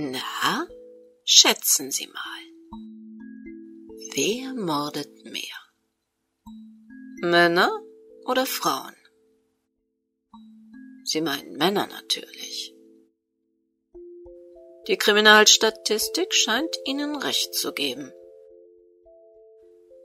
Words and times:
Na, 0.00 0.68
schätzen 1.24 1.90
Sie 1.90 2.06
mal. 2.06 2.42
Wer 4.14 4.54
mordet 4.54 5.24
mehr? 5.24 5.60
Männer 7.20 7.82
oder 8.24 8.46
Frauen? 8.46 8.94
Sie 11.02 11.20
meinen 11.20 11.56
Männer 11.56 11.88
natürlich. 11.88 12.72
Die 14.86 14.96
Kriminalstatistik 14.96 16.32
scheint 16.32 16.76
Ihnen 16.84 17.16
recht 17.16 17.52
zu 17.56 17.72
geben. 17.72 18.12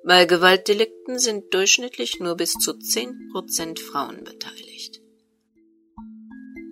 Bei 0.04 0.26
Gewaltdelikten 0.26 1.20
sind 1.20 1.54
durchschnittlich 1.54 2.20
nur 2.20 2.36
bis 2.36 2.54
zu 2.54 2.80
zehn 2.80 3.30
Prozent 3.32 3.80
Frauen 3.80 4.24
beteiligt. 4.24 5.04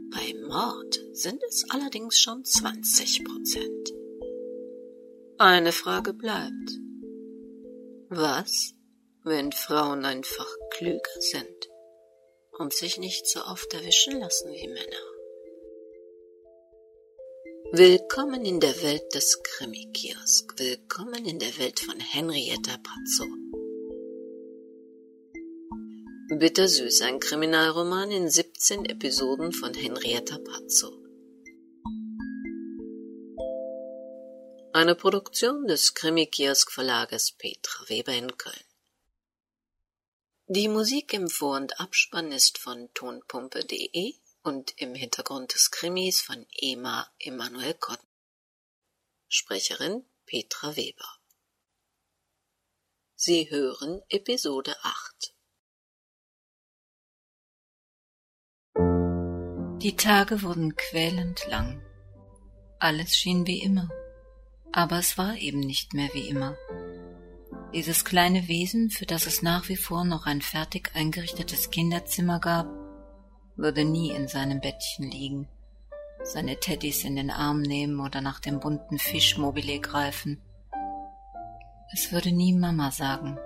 Bei 0.10 0.34
Mord 0.48 1.11
sind 1.22 1.44
es 1.48 1.66
allerdings 1.70 2.20
schon 2.20 2.44
20 2.44 3.24
Prozent. 3.24 3.94
Eine 5.38 5.72
Frage 5.72 6.14
bleibt. 6.14 6.80
Was, 8.10 8.74
wenn 9.24 9.52
Frauen 9.52 10.04
einfach 10.04 10.48
klüger 10.72 11.20
sind 11.20 11.70
und 12.58 12.74
sich 12.74 12.98
nicht 12.98 13.28
so 13.28 13.42
oft 13.42 13.72
erwischen 13.74 14.20
lassen 14.20 14.52
wie 14.52 14.68
Männer? 14.68 15.06
Willkommen 17.74 18.44
in 18.44 18.60
der 18.60 18.82
Welt 18.82 19.14
des 19.14 19.42
Krimi-Kiosk. 19.44 20.58
Willkommen 20.58 21.24
in 21.26 21.40
der 21.40 21.58
Welt 21.60 21.80
von 21.80 22.00
Henrietta 22.00 22.78
Pazzo. 22.78 23.28
Bittersüß, 26.38 27.02
ein 27.04 27.20
Kriminalroman 27.20 28.10
in 28.10 28.30
17 28.30 28.86
Episoden 28.86 29.52
von 29.52 29.74
Henrietta 29.74 30.40
Pazzo. 30.40 31.01
Eine 34.74 34.96
Produktion 34.96 35.68
des 35.68 35.96
Krimi-Kiosk 35.96 36.72
Verlages 36.72 37.34
Petra 37.34 37.90
Weber 37.90 38.14
in 38.14 38.38
Köln. 38.38 38.64
Die 40.48 40.70
Musik 40.70 41.12
im 41.12 41.30
Vor- 41.30 41.58
und 41.58 41.78
Abspann 41.82 42.32
ist 42.32 42.58
von 42.58 42.90
tonpumpe.de 42.94 44.16
und 44.44 44.74
im 44.78 44.96
Hintergrund 44.96 45.54
des 45.54 45.72
Krimis 45.72 46.22
von 46.22 46.46
Ema 46.54 47.12
Emanuel 47.20 47.74
Kotten. 47.74 48.08
Sprecherin 49.28 50.06
Petra 50.26 50.74
Weber. 50.78 51.18
Sie 53.16 53.50
hören 53.50 54.02
Episode 54.08 54.74
8. 54.84 55.36
Die 59.82 59.98
Tage 59.98 60.44
wurden 60.44 60.78
quälend 60.78 61.46
lang. 61.48 61.86
Alles 62.80 63.18
schien 63.18 63.46
wie 63.46 63.62
immer. 63.62 63.90
Aber 64.74 65.00
es 65.00 65.18
war 65.18 65.36
eben 65.36 65.60
nicht 65.60 65.94
mehr 65.94 66.10
wie 66.14 66.28
immer. 66.28 66.56
Dieses 67.74 68.06
kleine 68.06 68.48
Wesen, 68.48 68.90
für 68.90 69.06
das 69.06 69.28
es 69.28 69.42
nach 69.42 69.70
wie 69.70 69.76
vor 69.76 70.04
noch 70.04 70.26
ein 70.26 70.42
fertig 70.42 70.92
eingerichtetes 70.94 71.72
Kinderzimmer 71.72 72.40
gab, 72.40 72.68
würde 73.56 73.86
nie 73.86 74.12
in 74.12 74.28
seinem 74.28 74.60
Bettchen 74.60 75.10
liegen, 75.10 75.48
seine 76.24 76.58
Teddys 76.58 77.04
in 77.04 77.16
den 77.16 77.32
Arm 77.32 77.62
nehmen 77.62 78.00
oder 78.00 78.22
nach 78.22 78.40
dem 78.40 78.60
bunten 78.60 78.98
Fischmobile 78.98 79.80
greifen. 79.80 80.42
Es 81.94 82.12
würde 82.12 82.32
nie 82.32 82.54
Mama 82.54 82.92
sagen, 82.92 83.38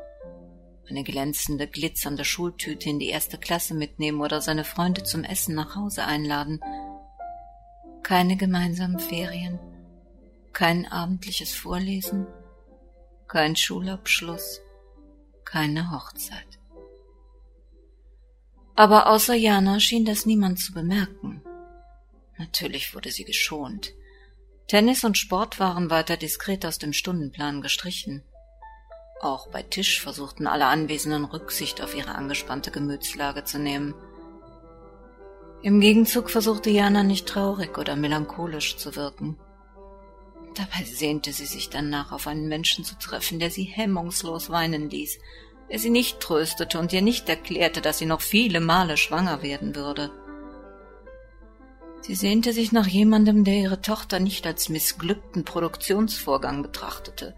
eine 0.90 1.04
glänzende, 1.04 1.68
glitzernde 1.68 2.26
Schultüte 2.26 2.90
in 2.90 3.00
die 3.00 3.10
erste 3.10 3.38
Klasse 3.40 3.74
mitnehmen 3.74 4.22
oder 4.22 4.42
seine 4.42 4.64
Freunde 4.64 5.04
zum 5.04 5.24
Essen 5.24 5.56
nach 5.56 5.76
Hause 5.76 6.06
einladen. 6.06 6.60
Keine 8.04 8.38
gemeinsamen 8.38 9.00
Ferien, 9.00 9.60
kein 10.56 10.90
abendliches 10.90 11.54
Vorlesen, 11.54 12.28
kein 13.28 13.58
Schulabschluss, 13.58 14.62
keine 15.44 15.92
Hochzeit. 15.92 16.48
Aber 18.74 19.08
außer 19.10 19.34
Jana 19.34 19.82
schien 19.82 20.06
das 20.06 20.26
niemand 20.26 20.60
zu 20.60 20.72
bemerken. 20.72 21.44
Natürlich 22.38 22.96
wurde 22.96 23.12
sie 23.12 23.26
geschont. 23.26 23.94
Tennis 24.68 25.04
und 25.04 25.18
Sport 25.18 25.60
waren 25.60 25.90
weiter 25.90 26.16
diskret 26.16 26.66
aus 26.66 26.78
dem 26.78 26.94
Stundenplan 26.94 27.62
gestrichen. 27.62 28.24
Auch 29.20 29.50
bei 29.50 29.62
Tisch 29.62 30.02
versuchten 30.02 30.48
alle 30.48 30.68
Anwesenden 30.68 31.26
Rücksicht 31.26 31.82
auf 31.82 31.94
ihre 31.96 32.16
angespannte 32.16 32.72
Gemütslage 32.72 33.44
zu 33.44 33.60
nehmen. 33.60 33.94
Im 35.62 35.82
Gegenzug 35.82 36.30
versuchte 36.30 36.70
Jana 36.70 37.04
nicht 37.04 37.28
traurig 37.28 37.78
oder 37.78 37.98
melancholisch 37.98 38.78
zu 38.78 38.96
wirken. 38.96 39.38
Dabei 40.56 40.86
sehnte 40.86 41.34
sie 41.34 41.46
sich 41.46 41.70
danach, 41.70 42.12
auf 42.12 42.28
einen 42.28 42.48
Menschen 42.48 42.86
zu 42.86 42.98
treffen, 42.98 43.40
der 43.40 43.52
sie 43.52 43.64
hemmungslos 43.64 44.50
weinen 44.50 44.90
ließ, 44.90 45.20
der 45.70 45.80
sie 45.80 45.90
nicht 45.90 46.22
tröstete 46.22 46.80
und 46.80 46.94
ihr 46.94 47.02
nicht 47.02 47.28
erklärte, 47.28 47.82
dass 47.82 47.98
sie 47.98 48.06
noch 48.06 48.22
viele 48.22 48.62
Male 48.62 48.96
schwanger 48.96 49.42
werden 49.44 49.76
würde. 49.76 50.12
Sie 52.02 52.16
sehnte 52.16 52.54
sich 52.54 52.72
nach 52.72 52.88
jemandem, 52.88 53.44
der 53.44 53.56
ihre 53.56 53.82
Tochter 53.82 54.20
nicht 54.20 54.46
als 54.46 54.70
missglückten 54.70 55.44
Produktionsvorgang 55.44 56.62
betrachtete, 56.62 57.36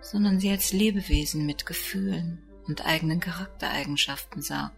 sondern 0.00 0.40
sie 0.40 0.50
als 0.50 0.72
Lebewesen 0.72 1.44
mit 1.44 1.66
Gefühlen 1.66 2.42
und 2.66 2.86
eigenen 2.86 3.20
Charaktereigenschaften 3.20 4.42
sah. 4.42 4.72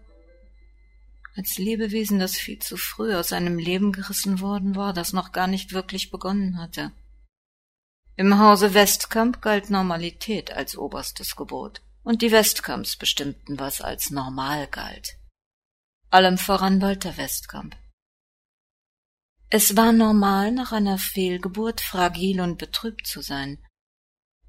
Als 1.37 1.59
Lebewesen, 1.59 2.19
das 2.19 2.37
viel 2.37 2.59
zu 2.59 2.77
früh 2.77 3.15
aus 3.15 3.33
einem 3.33 3.59
Leben 3.59 3.93
gerissen 3.93 4.41
worden 4.41 4.77
war, 4.77 4.93
das 4.93 5.13
noch 5.13 5.31
gar 5.31 5.47
nicht 5.47 5.73
wirklich 5.73 6.11
begonnen 6.11 6.59
hatte. 6.59 6.91
Im 8.17 8.39
Hause 8.39 8.75
Westkamp 8.75 9.41
galt 9.41 9.71
Normalität 9.71 10.53
als 10.53 10.77
oberstes 10.77 11.35
Gebot, 11.35 11.81
und 12.05 12.21
die 12.21 12.33
Westkamps 12.33 12.97
bestimmten, 12.97 13.59
was 13.59 13.81
als 13.81 14.11
normal 14.11 14.67
galt. 14.67 15.17
Allem 16.11 16.37
voran 16.37 16.83
Walter 16.83 17.17
Westkamp. 17.17 17.77
Es 19.49 19.77
war 19.77 19.93
normal, 19.93 20.53
nach 20.53 20.73
einer 20.73 20.99
Fehlgeburt 20.99 21.81
fragil 21.81 22.41
und 22.41 22.59
betrübt 22.59 23.07
zu 23.07 23.23
sein, 23.23 23.59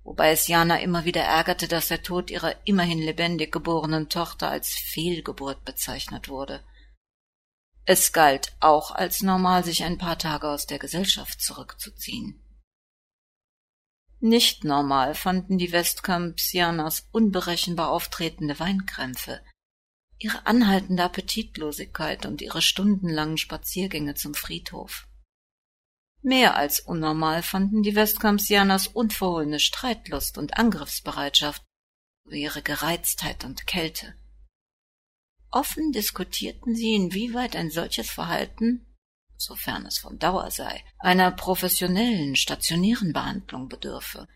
wobei 0.03 0.31
es 0.31 0.47
Jana 0.47 0.79
immer 0.79 1.05
wieder 1.05 1.23
ärgerte, 1.23 1.67
dass 1.67 1.87
der 1.87 2.03
Tod 2.03 2.31
ihrer 2.31 2.55
immerhin 2.65 2.99
lebendig 2.99 3.51
geborenen 3.51 4.09
Tochter 4.09 4.49
als 4.49 4.73
Fehlgeburt 4.73 5.63
bezeichnet 5.63 6.27
wurde. 6.27 6.63
Es 7.85 8.11
galt 8.13 8.53
auch 8.59 8.91
als 8.91 9.21
normal, 9.21 9.63
sich 9.63 9.83
ein 9.83 9.97
paar 9.97 10.17
Tage 10.17 10.49
aus 10.49 10.67
der 10.67 10.79
Gesellschaft 10.79 11.41
zurückzuziehen. 11.41 12.42
Nicht 14.25 14.63
normal 14.63 15.15
fanden 15.15 15.57
die 15.57 15.73
Westcampsianers 15.73 17.09
unberechenbar 17.11 17.89
auftretende 17.89 18.57
Weinkrämpfe, 18.57 19.43
ihre 20.17 20.45
anhaltende 20.45 21.03
Appetitlosigkeit 21.03 22.25
und 22.25 22.41
ihre 22.41 22.61
stundenlangen 22.61 23.37
Spaziergänge 23.37 24.15
zum 24.15 24.33
Friedhof. 24.33 25.09
Mehr 26.21 26.55
als 26.55 26.79
unnormal 26.79 27.43
fanden 27.43 27.83
die 27.83 27.95
Westcampsianers 27.95 28.87
unverhohlene 28.87 29.59
Streitlust 29.59 30.37
und 30.37 30.57
Angriffsbereitschaft 30.57 31.61
sowie 32.23 32.43
ihre 32.43 32.61
Gereiztheit 32.61 33.43
und 33.43 33.67
Kälte. 33.67 34.15
Offen 35.51 35.91
diskutierten 35.91 36.77
sie, 36.77 36.95
inwieweit 36.95 37.57
ein 37.57 37.71
solches 37.71 38.09
Verhalten 38.09 38.85
sofern 39.37 39.85
es 39.85 39.97
von 39.97 40.19
Dauer 40.19 40.51
sei, 40.51 40.83
einer 40.99 41.31
professionellen, 41.31 42.35
stationären 42.35 43.13
Behandlung 43.13 43.69
bedürfe, 43.69 44.27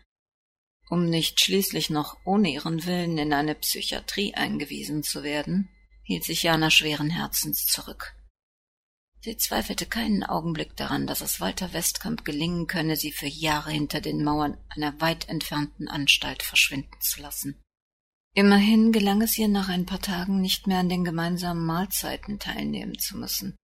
um 0.90 1.08
nicht 1.08 1.40
schließlich 1.40 1.90
noch 1.90 2.16
ohne 2.24 2.50
ihren 2.50 2.86
Willen 2.86 3.18
in 3.18 3.32
eine 3.32 3.54
Psychiatrie 3.54 4.34
eingewiesen 4.34 5.02
zu 5.02 5.22
werden, 5.22 5.68
hielt 6.02 6.24
sich 6.24 6.42
Jana 6.42 6.70
schweren 6.70 7.10
Herzens 7.10 7.66
zurück. 7.66 8.14
Sie 9.20 9.36
zweifelte 9.36 9.84
keinen 9.84 10.22
Augenblick 10.22 10.76
daran, 10.76 11.06
dass 11.06 11.20
es 11.20 11.40
Walter 11.40 11.72
Westkamp 11.72 12.24
gelingen 12.24 12.66
könne, 12.66 12.96
sie 12.96 13.12
für 13.12 13.26
Jahre 13.26 13.70
hinter 13.72 14.00
den 14.00 14.22
Mauern 14.22 14.56
einer 14.70 14.98
weit 15.00 15.28
entfernten 15.28 15.88
Anstalt 15.88 16.42
verschwinden 16.42 17.00
zu 17.00 17.20
lassen. 17.20 17.60
Immerhin 18.34 18.92
gelang 18.92 19.20
es 19.20 19.36
ihr 19.36 19.48
nach 19.48 19.68
ein 19.68 19.84
paar 19.84 20.00
Tagen 20.00 20.40
nicht 20.40 20.66
mehr 20.66 20.78
an 20.78 20.88
den 20.88 21.04
gemeinsamen 21.04 21.66
Mahlzeiten 21.66 22.38
teilnehmen 22.38 22.98
zu 22.98 23.16
müssen. 23.16 23.56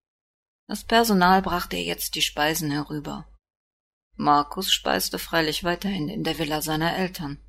Das 0.67 0.83
Personal 0.83 1.41
brachte 1.41 1.75
ihr 1.75 1.83
jetzt 1.83 2.15
die 2.15 2.21
Speisen 2.21 2.71
herüber. 2.71 3.27
Markus 4.15 4.71
speiste 4.71 5.19
freilich 5.19 5.63
weiterhin 5.63 6.09
in 6.09 6.23
der 6.23 6.39
Villa 6.39 6.61
seiner 6.61 6.95
Eltern. 6.95 7.39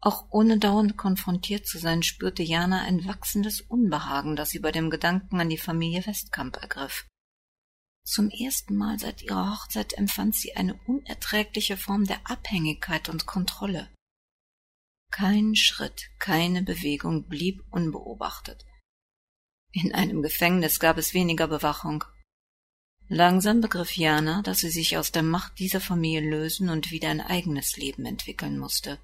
Auch 0.00 0.28
ohne 0.30 0.58
dauernd 0.58 0.96
konfrontiert 0.96 1.66
zu 1.66 1.78
sein, 1.78 2.02
spürte 2.02 2.42
Jana 2.42 2.82
ein 2.82 3.04
wachsendes 3.06 3.60
Unbehagen, 3.60 4.36
das 4.36 4.50
sie 4.50 4.60
bei 4.60 4.70
dem 4.70 4.90
Gedanken 4.90 5.40
an 5.40 5.48
die 5.48 5.58
Familie 5.58 6.06
Westkamp 6.06 6.56
ergriff. 6.56 7.06
Zum 8.04 8.30
ersten 8.30 8.76
Mal 8.76 8.98
seit 8.98 9.22
ihrer 9.22 9.52
Hochzeit 9.52 9.92
empfand 9.92 10.36
sie 10.36 10.56
eine 10.56 10.74
unerträgliche 10.86 11.76
Form 11.76 12.04
der 12.04 12.30
Abhängigkeit 12.30 13.08
und 13.08 13.26
Kontrolle. 13.26 13.92
Kein 15.10 15.56
Schritt, 15.56 16.10
keine 16.18 16.62
Bewegung 16.62 17.28
blieb 17.28 17.62
unbeobachtet. 17.70 18.64
In 19.72 19.94
einem 19.94 20.22
Gefängnis 20.22 20.80
gab 20.80 20.98
es 20.98 21.14
weniger 21.14 21.46
Bewachung. 21.46 22.04
Langsam 23.08 23.60
begriff 23.60 23.96
Jana, 23.96 24.42
dass 24.42 24.58
sie 24.58 24.70
sich 24.70 24.96
aus 24.96 25.12
der 25.12 25.22
Macht 25.22 25.58
dieser 25.58 25.80
Familie 25.80 26.28
lösen 26.28 26.68
und 26.68 26.90
wieder 26.90 27.08
ein 27.08 27.20
eigenes 27.20 27.76
Leben 27.76 28.04
entwickeln 28.04 28.58
musste. 28.58 28.98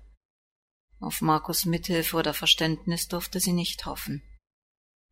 Auf 1.00 1.20
Markus 1.20 1.64
Mithilfe 1.64 2.16
oder 2.16 2.34
Verständnis 2.34 3.08
durfte 3.08 3.40
sie 3.40 3.52
nicht 3.52 3.87
hoffen. 3.87 4.22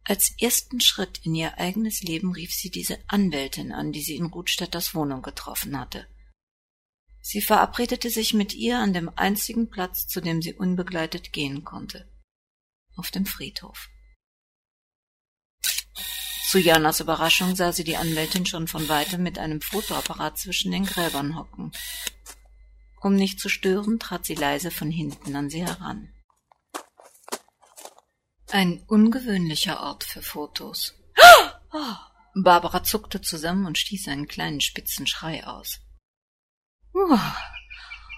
Als 0.04 0.34
ersten 0.40 0.80
Schritt 0.80 1.20
in 1.24 1.34
ihr 1.34 1.58
eigenes 1.58 2.02
Leben 2.02 2.32
rief 2.32 2.52
sie 2.52 2.70
diese 2.70 2.98
Anwältin 3.06 3.72
an, 3.72 3.92
die 3.92 4.02
sie 4.02 4.16
in 4.16 4.26
Rudstädters 4.26 4.94
Wohnung 4.94 5.22
getroffen 5.22 5.78
hatte. 5.78 6.06
Sie 7.20 7.40
verabredete 7.40 8.10
sich 8.10 8.34
mit 8.34 8.52
ihr 8.52 8.78
an 8.78 8.92
dem 8.92 9.10
einzigen 9.16 9.70
Platz, 9.70 10.08
zu 10.08 10.20
dem 10.20 10.42
sie 10.42 10.54
unbegleitet 10.54 11.32
gehen 11.32 11.62
konnte. 11.64 12.10
Auf 12.96 13.10
dem 13.12 13.26
Friedhof. 13.26 13.88
Zu 16.52 16.58
Janas 16.58 17.00
Überraschung 17.00 17.56
sah 17.56 17.72
sie 17.72 17.82
die 17.82 17.96
Anwältin 17.96 18.44
schon 18.44 18.68
von 18.68 18.86
weitem 18.86 19.22
mit 19.22 19.38
einem 19.38 19.62
Fotoapparat 19.62 20.36
zwischen 20.36 20.70
den 20.70 20.84
Gräbern 20.84 21.34
hocken. 21.34 21.72
Um 23.00 23.14
nicht 23.16 23.40
zu 23.40 23.48
stören, 23.48 23.98
trat 23.98 24.26
sie 24.26 24.34
leise 24.34 24.70
von 24.70 24.90
hinten 24.90 25.34
an 25.34 25.48
sie 25.48 25.64
heran. 25.64 26.12
Ein 28.50 28.82
ungewöhnlicher 28.86 29.80
Ort 29.80 30.04
für 30.04 30.20
Fotos. 30.20 30.94
Barbara 32.34 32.84
zuckte 32.84 33.22
zusammen 33.22 33.64
und 33.64 33.78
stieß 33.78 34.08
einen 34.08 34.28
kleinen 34.28 34.60
spitzen 34.60 35.06
Schrei 35.06 35.46
aus. 35.46 35.80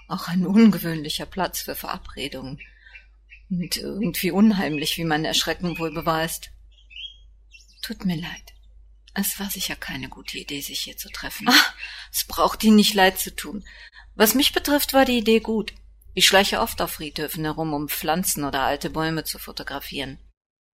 Auch 0.09 0.27
ein 0.27 0.45
ungewöhnlicher 0.45 1.25
Platz 1.25 1.61
für 1.61 1.75
Verabredungen. 1.75 2.59
Und 3.49 3.77
irgendwie 3.77 4.31
unheimlich, 4.31 4.97
wie 4.97 5.05
mein 5.05 5.23
Erschrecken 5.23 5.79
wohl 5.79 5.93
beweist. 5.93 6.51
Tut 7.85 8.03
mir 8.03 8.15
leid. 8.15 8.53
Es 9.13 9.39
war 9.39 9.51
sicher 9.51 9.75
keine 9.75 10.09
gute 10.09 10.39
Idee, 10.39 10.59
sich 10.59 10.79
hier 10.79 10.97
zu 10.97 11.07
treffen. 11.09 11.47
Ah, 11.47 11.73
es 12.11 12.25
braucht 12.25 12.63
Ihnen 12.63 12.77
nicht 12.77 12.95
leid 12.95 13.19
zu 13.19 13.35
tun. 13.35 13.63
Was 14.15 14.33
mich 14.33 14.53
betrifft, 14.53 14.93
war 14.93 15.05
die 15.05 15.19
Idee 15.19 15.39
gut. 15.39 15.71
Ich 16.15 16.25
schleiche 16.25 16.61
oft 16.61 16.81
auf 16.81 16.93
Friedhöfen 16.93 17.43
herum, 17.43 17.73
um 17.73 17.87
Pflanzen 17.87 18.43
oder 18.43 18.61
alte 18.61 18.89
Bäume 18.89 19.23
zu 19.23 19.37
fotografieren. 19.37 20.17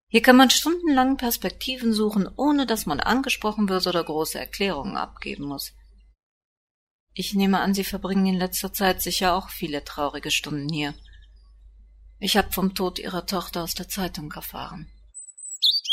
Hier 0.09 0.21
kann 0.21 0.35
man 0.35 0.51
stundenlang 0.51 1.17
Perspektiven 1.17 1.93
suchen, 1.93 2.29
ohne 2.35 2.67
dass 2.67 2.87
man 2.87 2.99
angesprochen 2.99 3.69
wird 3.69 3.87
oder 3.87 4.03
große 4.03 4.41
Erklärungen 4.41 4.97
abgeben 4.97 5.45
muss. 5.45 5.75
Ich 7.15 7.35
nehme 7.35 7.61
an, 7.61 7.73
Sie 7.73 7.85
verbringen 7.85 8.27
in 8.27 8.35
letzter 8.35 8.73
Zeit 8.73 9.01
sicher 9.01 9.37
auch 9.37 9.51
viele 9.51 9.85
traurige 9.85 10.33
Stunden 10.33 10.69
hier. 10.69 10.93
Ich 12.19 12.37
habe 12.37 12.53
vom 12.53 12.75
Tod 12.75 12.99
Ihrer 12.99 13.27
Tochter 13.27 13.63
aus 13.63 13.75
der 13.75 13.89
Zeitung 13.89 14.33
erfahren. 14.33 14.91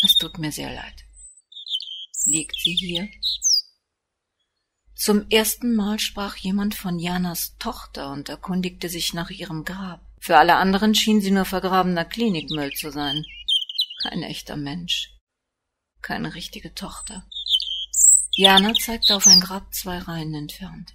Es 0.04 0.18
tut 0.18 0.38
mir 0.38 0.52
sehr 0.52 0.74
leid. 0.74 1.06
Liegt 2.26 2.60
sie 2.60 2.74
hier? 2.74 3.08
Zum 4.96 5.30
ersten 5.30 5.76
Mal 5.76 6.00
sprach 6.00 6.36
jemand 6.36 6.76
von 6.76 7.00
Janas 7.00 7.56
Tochter 7.58 8.12
und 8.12 8.30
erkundigte 8.30 8.90
sich 8.90 9.14
nach 9.14 9.30
ihrem 9.30 9.64
Grab. 9.64 10.02
Für 10.20 10.38
alle 10.38 10.56
anderen 10.56 10.94
schien 10.96 11.22
sie 11.22 11.32
nur 11.32 11.46
vergrabener 11.46 12.06
Klinikmüll 12.06 12.72
zu 12.72 12.92
sein. 12.92 13.26
Kein 14.02 14.24
echter 14.24 14.56
Mensch. 14.56 15.10
Keine 16.02 16.36
richtige 16.36 16.74
Tochter. 16.74 17.26
Jana 18.36 18.74
zeigte 18.74 19.16
auf 19.16 19.28
ein 19.28 19.40
Grab 19.40 19.74
zwei 19.74 20.00
Reihen 20.00 20.34
entfernt. 20.34 20.94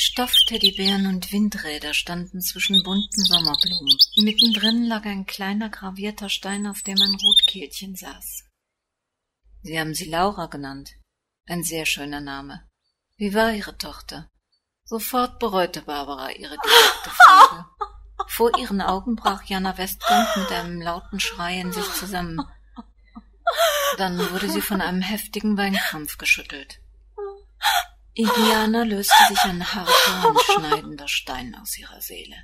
Stoffteddybären 0.00 1.08
und 1.08 1.32
Windräder 1.32 1.92
standen 1.92 2.40
zwischen 2.40 2.84
bunten 2.84 3.24
Sommerblumen. 3.24 3.98
Mittendrin 4.18 4.84
lag 4.84 5.04
ein 5.04 5.26
kleiner 5.26 5.70
gravierter 5.70 6.28
Stein, 6.28 6.68
auf 6.68 6.82
dem 6.82 7.02
ein 7.02 7.16
Rotkehlchen 7.16 7.96
saß. 7.96 8.44
Sie 9.62 9.76
haben 9.76 9.94
sie 9.94 10.08
Laura 10.08 10.46
genannt. 10.46 10.92
Ein 11.46 11.64
sehr 11.64 11.84
schöner 11.84 12.20
Name. 12.20 12.64
Wie 13.16 13.34
war 13.34 13.52
Ihre 13.52 13.76
Tochter? 13.76 14.30
Sofort 14.84 15.40
bereute 15.40 15.82
Barbara 15.82 16.30
ihre 16.30 16.56
direkte 16.56 17.10
Frage. 17.10 17.66
Vor 18.28 18.56
ihren 18.56 18.80
Augen 18.80 19.16
brach 19.16 19.42
Jana 19.46 19.76
Westkamp 19.78 20.28
mit 20.36 20.52
einem 20.52 20.80
lauten 20.80 21.18
Schrei 21.18 21.58
in 21.58 21.72
sich 21.72 21.90
zusammen. 21.94 22.40
Dann 23.96 24.16
wurde 24.30 24.48
sie 24.48 24.62
von 24.62 24.80
einem 24.80 25.02
heftigen 25.02 25.56
Weinkrampf 25.56 26.18
geschüttelt. 26.18 26.80
Indiana 28.18 28.82
löste 28.82 29.14
sich 29.28 29.38
ein 29.42 29.72
harter 29.74 30.28
und 30.28 30.40
schneidender 30.40 31.06
Stein 31.06 31.54
aus 31.54 31.78
ihrer 31.78 32.00
Seele. 32.00 32.34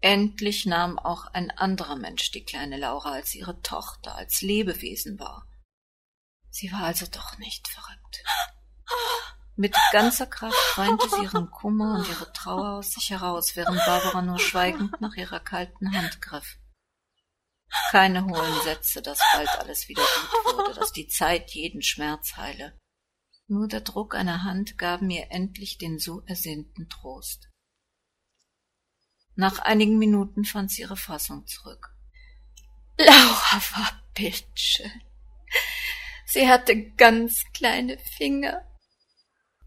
Endlich 0.00 0.64
nahm 0.64 0.96
auch 0.96 1.26
ein 1.32 1.50
anderer 1.50 1.96
Mensch 1.96 2.30
die 2.30 2.44
kleine 2.44 2.76
Laura 2.76 3.10
als 3.10 3.34
ihre 3.34 3.60
Tochter, 3.62 4.14
als 4.14 4.40
Lebewesen 4.40 5.18
wahr. 5.18 5.44
Sie 6.50 6.70
war 6.70 6.84
also 6.84 7.06
doch 7.06 7.36
nicht 7.38 7.66
verrückt. 7.66 8.22
Mit 9.56 9.74
ganzer 9.90 10.28
Kraft 10.28 10.54
weinte 10.76 11.08
sie 11.08 11.24
ihren 11.24 11.50
Kummer 11.50 11.98
und 11.98 12.08
ihre 12.08 12.32
Trauer 12.32 12.78
aus 12.78 12.92
sich 12.92 13.10
heraus, 13.10 13.56
während 13.56 13.84
Barbara 13.86 14.22
nur 14.22 14.38
schweigend 14.38 15.00
nach 15.00 15.16
ihrer 15.16 15.40
kalten 15.40 15.92
Hand 15.92 16.22
griff. 16.22 16.58
Keine 17.90 18.24
hohlen 18.24 18.62
Sätze, 18.62 19.02
dass 19.02 19.18
bald 19.32 19.48
alles 19.58 19.88
wieder 19.88 20.02
gut 20.04 20.58
wurde, 20.58 20.74
dass 20.74 20.92
die 20.92 21.08
Zeit 21.08 21.50
jeden 21.50 21.82
Schmerz 21.82 22.36
heile. 22.36 22.78
Nur 23.50 23.66
der 23.66 23.80
Druck 23.80 24.14
einer 24.14 24.44
Hand 24.44 24.76
gab 24.76 25.00
mir 25.00 25.30
endlich 25.30 25.78
den 25.78 25.98
so 25.98 26.22
ersehnten 26.26 26.88
Trost. 26.90 27.48
Nach 29.34 29.58
einigen 29.60 29.98
Minuten 29.98 30.44
fand 30.44 30.70
sie 30.70 30.82
ihre 30.82 30.98
Fassung 30.98 31.46
zurück. 31.46 31.94
Laura 32.98 33.62
war 33.74 34.02
bildschön. 34.14 35.02
Sie 36.26 36.46
hatte 36.46 36.90
ganz 36.92 37.42
kleine 37.54 37.96
Finger 37.98 38.68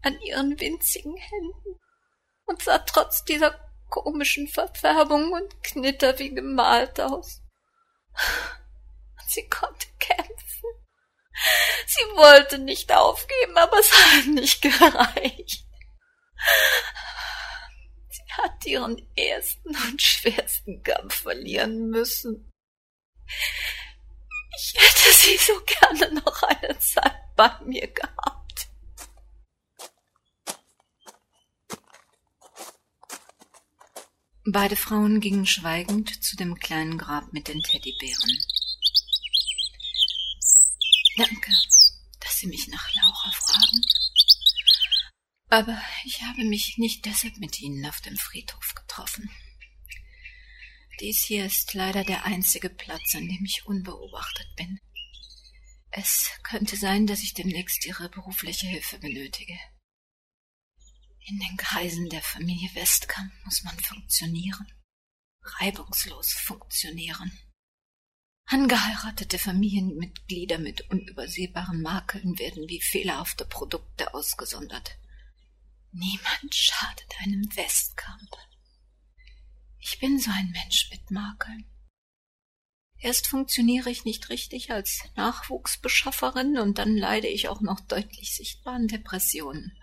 an 0.02 0.16
ihren 0.20 0.60
winzigen 0.60 1.16
Händen 1.16 1.80
und 2.44 2.62
sah 2.62 2.78
trotz 2.78 3.24
dieser 3.24 3.58
komischen 3.88 4.46
Verfärbung 4.46 5.32
und 5.32 5.62
Knitter 5.64 6.18
wie 6.20 6.32
gemalt 6.32 7.00
aus. 7.00 7.42
Sie 9.26 9.48
konnte 9.48 9.88
kämpfen. 9.98 10.51
Sie 11.86 12.04
wollte 12.16 12.58
nicht 12.58 12.92
aufgeben, 12.92 13.56
aber 13.56 13.78
es 13.78 13.92
hat 13.92 14.26
nicht 14.26 14.62
gereicht. 14.62 15.64
Sie 18.08 18.32
hat 18.32 18.66
ihren 18.66 19.08
ersten 19.16 19.70
und 19.70 20.00
schwersten 20.00 20.82
Kampf 20.82 21.22
verlieren 21.22 21.88
müssen. 21.88 22.50
Ich 24.56 24.74
hätte 24.76 25.12
sie 25.12 25.36
so 25.36 25.60
gerne 25.64 26.12
noch 26.20 26.42
eine 26.42 26.78
Zeit 26.78 27.16
bei 27.36 27.50
mir 27.64 27.88
gehabt. 27.88 28.68
Beide 34.44 34.74
Frauen 34.74 35.20
gingen 35.20 35.46
schweigend 35.46 36.22
zu 36.22 36.36
dem 36.36 36.56
kleinen 36.56 36.98
Grab 36.98 37.32
mit 37.32 37.46
den 37.46 37.62
Teddybären. 37.62 38.38
Danke, 41.16 41.52
dass 42.20 42.38
Sie 42.38 42.46
mich 42.46 42.68
nach 42.68 42.94
Laura 42.94 43.30
fragen. 43.32 43.80
Aber 45.48 45.82
ich 46.04 46.22
habe 46.22 46.44
mich 46.44 46.78
nicht 46.78 47.04
deshalb 47.04 47.36
mit 47.36 47.60
Ihnen 47.60 47.84
auf 47.86 48.00
dem 48.00 48.16
Friedhof 48.16 48.74
getroffen. 48.74 49.30
Dies 51.00 51.22
hier 51.22 51.44
ist 51.46 51.74
leider 51.74 52.04
der 52.04 52.24
einzige 52.24 52.70
Platz, 52.70 53.14
an 53.14 53.28
dem 53.28 53.44
ich 53.44 53.66
unbeobachtet 53.66 54.46
bin. 54.56 54.80
Es 55.90 56.30
könnte 56.42 56.76
sein, 56.76 57.06
dass 57.06 57.22
ich 57.22 57.34
demnächst 57.34 57.84
Ihre 57.84 58.08
berufliche 58.08 58.66
Hilfe 58.66 58.98
benötige. 58.98 59.58
In 61.26 61.38
den 61.38 61.56
Kreisen 61.58 62.08
der 62.08 62.22
Familie 62.22 62.74
Westkamp 62.74 63.30
muss 63.44 63.62
man 63.62 63.78
funktionieren, 63.78 64.66
reibungslos 65.42 66.32
funktionieren. 66.32 67.30
Angeheiratete 68.46 69.38
Familienmitglieder 69.38 70.58
mit 70.58 70.90
unübersehbaren 70.90 71.80
Makeln 71.80 72.38
werden 72.38 72.68
wie 72.68 72.80
fehlerhafte 72.80 73.44
Produkte 73.44 74.12
ausgesondert. 74.14 74.98
Niemand 75.92 76.54
schadet 76.54 77.14
einem 77.20 77.44
Westkamp. 77.56 78.30
Ich 79.78 79.98
bin 79.98 80.18
so 80.18 80.30
ein 80.30 80.50
Mensch 80.50 80.88
mit 80.90 81.10
Makeln. 81.10 81.64
Erst 82.98 83.26
funktioniere 83.26 83.90
ich 83.90 84.04
nicht 84.04 84.28
richtig 84.28 84.70
als 84.70 85.02
Nachwuchsbeschafferin 85.16 86.58
und 86.58 86.78
dann 86.78 86.96
leide 86.96 87.26
ich 87.26 87.48
auch 87.48 87.60
noch 87.60 87.80
deutlich 87.80 88.36
sichtbaren 88.36 88.86
Depressionen. 88.86 89.76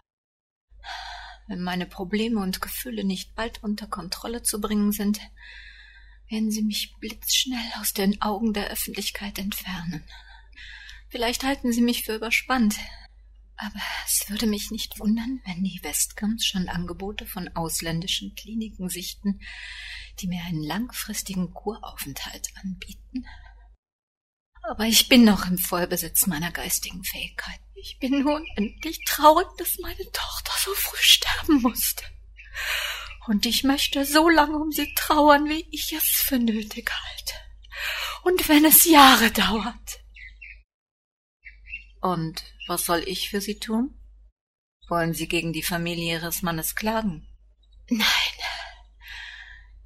Wenn 1.47 1.61
meine 1.61 1.85
Probleme 1.85 2.39
und 2.39 2.61
Gefühle 2.61 3.03
nicht 3.03 3.35
bald 3.35 3.61
unter 3.61 3.87
Kontrolle 3.87 4.43
zu 4.43 4.61
bringen 4.61 4.93
sind, 4.93 5.19
werden 6.29 6.51
sie 6.51 6.61
mich 6.61 6.93
blitzschnell 6.99 7.71
aus 7.79 7.93
den 7.93 8.21
Augen 8.21 8.53
der 8.53 8.69
Öffentlichkeit 8.69 9.39
entfernen. 9.39 10.03
Vielleicht 11.09 11.43
halten 11.43 11.71
sie 11.73 11.81
mich 11.81 12.03
für 12.03 12.15
überspannt, 12.15 12.75
aber 13.57 13.81
es 14.05 14.29
würde 14.29 14.45
mich 14.45 14.71
nicht 14.71 14.99
wundern, 14.99 15.41
wenn 15.45 15.63
die 15.63 15.79
Westkamps 15.83 16.45
schon 16.45 16.69
Angebote 16.69 17.25
von 17.25 17.49
ausländischen 17.55 18.35
Kliniken 18.35 18.89
sichten, 18.89 19.41
die 20.19 20.27
mir 20.27 20.41
einen 20.43 20.63
langfristigen 20.63 21.53
Kuraufenthalt 21.53 22.49
anbieten. 22.61 23.25
Aber 24.61 24.85
ich 24.85 25.09
bin 25.09 25.25
noch 25.25 25.47
im 25.47 25.57
Vollbesitz 25.57 26.27
meiner 26.27 26.51
geistigen 26.51 27.03
Fähigkeiten. 27.03 27.63
Ich 27.75 27.97
bin 27.99 28.23
nun 28.23 28.45
endlich 28.55 29.03
traurig, 29.05 29.47
dass 29.57 29.79
meine 29.79 30.11
Tochter 30.11 30.53
so 30.57 30.71
früh 30.75 31.01
sterben 31.01 31.61
musste. 31.61 32.03
Und 33.29 33.45
ich 33.45 33.63
möchte 33.63 34.05
so 34.05 34.27
lange 34.27 34.57
um 34.57 34.71
sie 34.71 34.91
trauern, 34.95 35.47
wie 35.47 35.63
ich 35.69 35.93
es 35.93 36.03
für 36.03 36.39
nötig 36.39 36.89
halte. 36.89 37.35
Und 38.23 38.49
wenn 38.49 38.65
es 38.65 38.85
Jahre 38.85 39.29
dauert. 39.29 40.03
Und 42.01 42.43
was 42.65 42.85
soll 42.85 43.03
ich 43.05 43.29
für 43.29 43.39
Sie 43.39 43.59
tun? 43.59 43.93
Wollen 44.87 45.13
Sie 45.13 45.27
gegen 45.27 45.53
die 45.53 45.61
Familie 45.61 46.13
Ihres 46.13 46.41
Mannes 46.41 46.75
klagen? 46.75 47.27
Nein, 47.89 48.33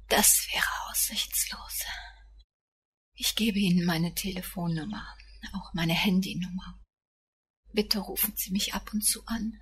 das 0.08 0.48
wäre 0.50 0.88
aussichtslos. 0.88 1.82
Ich 3.12 3.34
gebe 3.34 3.58
Ihnen 3.58 3.84
meine 3.84 4.14
Telefonnummer, 4.14 5.06
auch 5.52 5.74
meine 5.74 5.92
Handynummer. 5.92 6.82
Bitte 7.74 7.98
rufen 7.98 8.32
Sie 8.36 8.52
mich 8.52 8.72
ab 8.72 8.90
und 8.94 9.02
zu 9.02 9.22
an. 9.26 9.60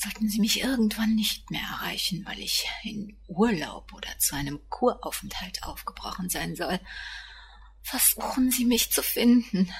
Sollten 0.00 0.28
Sie 0.28 0.38
mich 0.38 0.60
irgendwann 0.60 1.16
nicht 1.16 1.50
mehr 1.50 1.60
erreichen, 1.60 2.24
weil 2.24 2.38
ich 2.38 2.68
in 2.84 3.18
Urlaub 3.26 3.92
oder 3.92 4.16
zu 4.20 4.36
einem 4.36 4.60
Kuraufenthalt 4.68 5.64
aufgebrochen 5.64 6.28
sein 6.28 6.54
soll, 6.54 6.78
versuchen 7.82 8.52
Sie 8.52 8.64
mich 8.64 8.92
zu 8.92 9.02
finden. 9.02 9.74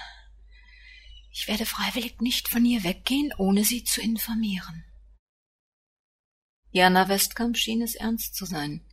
Ich 1.31 1.47
werde 1.47 1.67
freiwillig 1.67 2.21
nicht 2.21 2.49
von 2.49 2.65
hier 2.65 2.83
weggehen, 2.83 3.33
ohne 3.39 3.63
Sie 3.63 3.85
zu 3.85 4.01
informieren. 4.01 4.85
Jana 6.73 7.09
Westkamp 7.09 7.57
schien 7.57 7.81
es 7.81 7.95
ernst 7.95 8.35
zu 8.35 8.45
sein. 8.45 8.85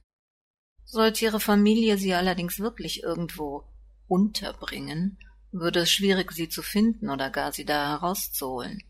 Sollte 0.84 1.26
ihre 1.26 1.40
Familie 1.40 1.98
sie 1.98 2.14
allerdings 2.14 2.60
wirklich 2.60 3.02
irgendwo 3.02 3.68
unterbringen, 4.08 5.18
würde 5.52 5.80
es 5.80 5.92
schwierig, 5.92 6.32
sie 6.32 6.50
zu 6.50 6.62
finden 6.62 7.10
oder 7.10 7.32
gar 7.32 7.52
sie 7.52 7.66
da 7.66 7.90
herauszuholen. 7.90 8.84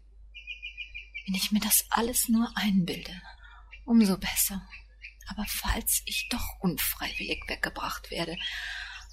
Wenn 1.25 1.35
ich 1.35 1.51
mir 1.51 1.59
das 1.59 1.85
alles 1.89 2.29
nur 2.29 2.51
einbilde, 2.55 3.21
umso 3.85 4.17
besser. 4.17 4.67
Aber 5.27 5.45
falls 5.47 6.01
ich 6.05 6.29
doch 6.29 6.59
unfreiwillig 6.59 7.43
weggebracht 7.47 8.11
werde, 8.11 8.37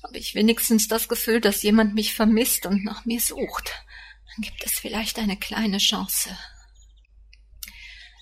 habe 0.03 0.19
ich 0.19 0.35
wenigstens 0.35 0.89
das 0.89 1.09
Gefühl, 1.09 1.41
dass 1.41 1.63
jemand 1.63 1.95
mich 1.95 2.13
vermisst 2.15 2.67
und 2.67 2.85
nach 2.85 3.05
mir 3.05 3.21
sucht. 3.21 3.73
Dann 4.35 4.43
gibt 4.43 4.65
es 4.65 4.79
vielleicht 4.79 5.19
eine 5.19 5.37
kleine 5.37 5.79
Chance. 5.79 6.37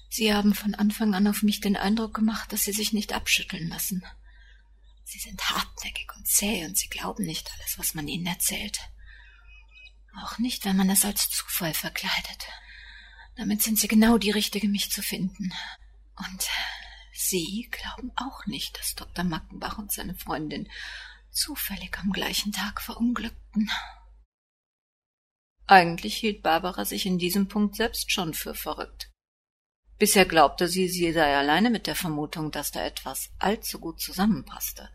Sie 0.09 0.35
haben 0.35 0.55
von 0.55 0.75
Anfang 0.75 1.15
an 1.15 1.29
auf 1.29 1.43
mich 1.43 1.61
den 1.61 1.77
Eindruck 1.77 2.15
gemacht, 2.15 2.53
dass 2.53 2.65
Sie 2.65 2.73
sich 2.73 2.93
nicht 2.93 3.13
abschütteln 3.13 3.69
lassen. 3.69 4.05
Sie 5.05 5.19
sind 5.19 5.41
hartnäckig 5.51 6.09
und 6.17 6.27
zäh 6.27 6.65
und 6.65 6.77
Sie 6.77 6.89
glauben 6.89 7.25
nicht 7.25 7.51
alles, 7.55 7.79
was 7.79 7.95
man 7.95 8.09
Ihnen 8.09 8.27
erzählt. 8.27 8.81
Auch 10.23 10.39
nicht, 10.39 10.65
wenn 10.65 10.77
man 10.77 10.91
es 10.91 11.05
als 11.05 11.31
Zufall 11.31 11.75
verkleidet. 11.75 12.47
Damit 13.41 13.63
sind 13.63 13.79
Sie 13.79 13.89
genau 13.89 14.19
die 14.19 14.33
Richtige, 14.33 14.69
mich 14.69 14.91
zu 14.91 15.01
finden. 15.01 15.55
Und 16.19 16.47
Sie 17.15 17.71
glauben 17.71 18.13
auch 18.17 18.45
nicht, 18.45 18.79
dass 18.79 18.95
Dr. 18.95 19.25
Mackenbach 19.25 19.79
und 19.79 19.91
seine 19.91 20.15
Freundin 20.15 20.69
zufällig 21.31 21.99
am 22.01 22.13
gleichen 22.13 22.53
Tag 22.53 22.83
verunglückten. 22.83 23.71
Eigentlich 25.67 26.17
hielt 26.19 26.43
Barbara 26.43 26.85
sich 26.85 27.07
in 27.07 27.17
diesem 27.17 27.49
Punkt 27.49 27.77
selbst 27.77 28.13
schon 28.13 28.35
für 28.35 28.55
verrückt. 28.55 29.11
Bisher 29.99 30.27
glaubte 30.27 30.69
sie, 30.69 30.87
sie 30.89 31.11
sei 31.11 31.35
alleine 31.35 31.71
mit 31.71 31.87
der 31.87 31.97
Vermutung, 31.97 32.51
dass 32.51 32.73
da 32.73 32.85
etwas 32.85 33.31
allzu 33.39 33.81
gut 33.81 34.03
zusammenpasste. 34.03 34.91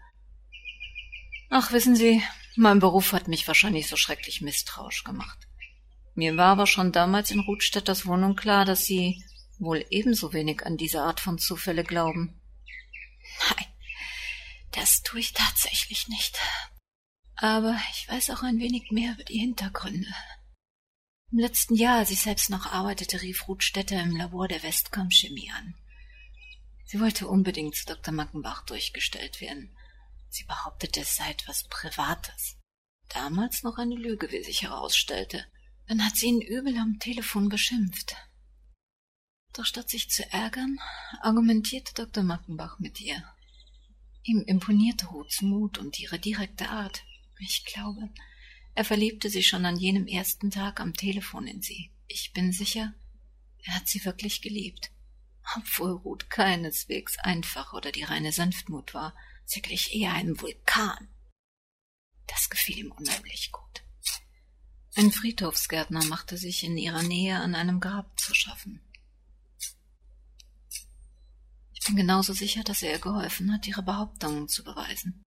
Ach, 1.50 1.72
wissen 1.72 1.96
Sie, 1.96 2.22
mein 2.56 2.78
Beruf 2.78 3.12
hat 3.12 3.28
mich 3.28 3.48
wahrscheinlich 3.48 3.88
so 3.88 3.96
schrecklich 3.96 4.42
misstrauisch 4.42 5.04
gemacht. 5.04 5.45
Mir 6.16 6.38
war 6.38 6.54
aber 6.54 6.66
schon 6.66 6.92
damals 6.92 7.30
in 7.32 7.42
Ruthstädters 7.42 8.06
Wohnung 8.06 8.36
klar, 8.36 8.64
dass 8.66 8.86
Sie 8.86 9.24
wohl 9.60 9.86
ebenso 9.90 10.34
wenig 10.34 10.66
an 10.66 10.78
diese 10.78 11.02
Art 11.02 11.20
von 11.20 11.38
Zufälle 11.38 11.84
glauben. 11.84 12.42
Nein, 13.50 13.68
das 14.72 15.04
tue 15.04 15.20
ich 15.20 15.34
tatsächlich 15.34 16.08
nicht. 16.08 16.40
Aber 17.36 17.78
ich 17.92 18.08
weiß 18.08 18.30
auch 18.30 18.44
ein 18.44 18.60
wenig 18.60 18.92
mehr 18.92 19.14
über 19.14 19.26
die 19.26 19.40
Hintergründe. 19.40 20.08
Im 21.32 21.40
letzten 21.40 21.76
Jahr, 21.76 21.98
als 21.98 22.12
ich 22.12 22.22
selbst 22.22 22.50
noch 22.50 22.66
arbeitete, 22.66 23.22
rief 23.22 23.48
Ruth 23.48 23.64
Städter 23.64 24.02
im 24.02 24.16
Labor 24.16 24.48
der 24.48 24.64
Westcom 24.64 25.10
Chemie 25.12 25.52
an. 25.52 25.76
Sie 26.86 27.02
wollte 27.02 27.28
unbedingt 27.28 27.76
zu 27.76 27.86
Dr. 27.88 28.14
Mackenbach 28.14 28.64
durchgestellt 28.66 29.42
werden. 29.42 29.76
Sie 30.30 30.46
behauptete, 30.46 31.02
es 31.02 31.18
sei 31.18 31.30
etwas 31.32 31.68
Privates. 31.68 32.58
Damals 33.10 33.64
noch 33.64 33.78
eine 33.78 33.96
Lüge, 33.96 34.32
wie 34.32 34.44
sich 34.44 34.62
herausstellte. 34.62 35.46
Dann 35.88 36.04
hat 36.04 36.16
sie 36.16 36.28
ihn 36.28 36.42
übel 36.42 36.78
am 36.78 37.00
Telefon 37.00 37.50
beschimpft. 37.50 38.16
Doch 39.54 39.66
statt 39.66 39.90
sich 39.90 40.10
zu 40.10 40.30
ärgern, 40.34 40.80
argumentierte 41.22 41.94
Dr. 41.94 42.24
Mackenbach 42.24 42.80
mit 42.80 43.00
ihr. 43.00 43.24
Ihm 44.24 44.44
imponierte 44.48 45.06
Ruths 45.08 45.42
Mut 45.42 45.78
und 45.78 46.00
ihre 46.00 46.20
direkte 46.20 46.70
Art. 46.70 47.04
Ich 47.40 47.64
glaube, 47.64 48.10
er 48.74 48.84
verliebte 48.84 49.30
sich 49.30 49.48
schon 49.48 49.66
an 49.66 49.78
jenem 49.78 50.08
ersten 50.08 50.52
Tag 50.52 50.80
am 50.80 50.94
Telefon 50.94 51.48
in 51.48 51.62
sie. 51.62 51.92
Ich 52.08 52.34
bin 52.34 52.52
sicher, 52.52 52.94
er 53.64 53.76
hat 53.76 53.88
sie 53.88 54.04
wirklich 54.04 54.42
geliebt. 54.42 54.92
Obwohl 55.56 55.92
Ruth 55.92 56.30
keineswegs 56.30 57.20
einfach 57.20 57.74
oder 57.74 57.92
die 57.92 58.04
reine 58.04 58.32
Sanftmut 58.32 58.94
war, 58.94 59.16
sie 59.46 59.62
glich 59.62 59.94
eher 59.94 60.14
einem 60.14 60.42
Vulkan. 60.42 61.08
Das 62.28 62.50
gefiel 62.50 62.80
ihm 62.80 62.92
unheimlich 62.92 63.52
gut. 63.52 63.85
Ein 64.98 65.12
Friedhofsgärtner 65.12 66.06
machte 66.06 66.38
sich 66.38 66.64
in 66.64 66.78
ihrer 66.78 67.04
Nähe 67.04 67.38
an 67.38 67.54
einem 67.54 67.82
Grab 67.82 68.18
zu 68.18 68.34
schaffen. 68.34 68.80
Ich 71.74 71.86
bin 71.86 71.98
genauso 71.98 72.32
sicher, 72.32 72.64
dass 72.64 72.82
er 72.82 72.94
ihr 72.94 73.00
geholfen 73.00 73.52
hat, 73.54 73.68
ihre 73.68 73.84
Behauptungen 73.84 74.48
zu 74.48 74.64
beweisen. 74.64 75.22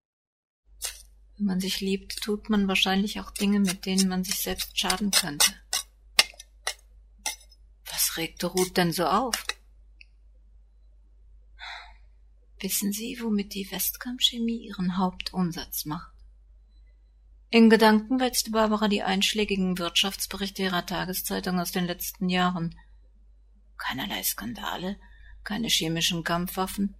Wenn 1.37 1.45
man 1.45 1.59
sich 1.59 1.81
liebt, 1.81 2.19
tut 2.21 2.49
man 2.49 2.67
wahrscheinlich 2.67 3.19
auch 3.19 3.29
Dinge, 3.29 3.59
mit 3.59 3.85
denen 3.85 4.09
man 4.09 4.23
sich 4.23 4.41
selbst 4.41 4.77
schaden 4.77 5.11
könnte. 5.11 5.53
Was 7.85 8.17
regte 8.17 8.47
Ruth 8.47 8.75
denn 8.75 8.91
so 8.91 9.05
auf? 9.05 9.35
Wissen 12.59 12.91
Sie, 12.91 13.19
womit 13.21 13.53
die 13.53 13.69
Westkamp 13.71 14.19
Chemie 14.19 14.65
ihren 14.65 14.97
Hauptumsatz 14.97 15.85
macht? 15.85 16.08
In 17.51 17.71
Gedanken 17.71 18.19
wälzte 18.19 18.51
Barbara 18.51 18.87
die 18.87 19.01
einschlägigen 19.01 19.79
Wirtschaftsberichte 19.79 20.61
ihrer 20.61 20.85
Tageszeitung 20.85 21.59
aus 21.59 21.71
den 21.71 21.85
letzten 21.85 22.29
Jahren. 22.29 22.79
Keinerlei 23.77 24.21
Skandale, 24.21 24.99
keine 25.43 25.67
chemischen 25.67 26.23
Kampfwaffen, 26.23 26.95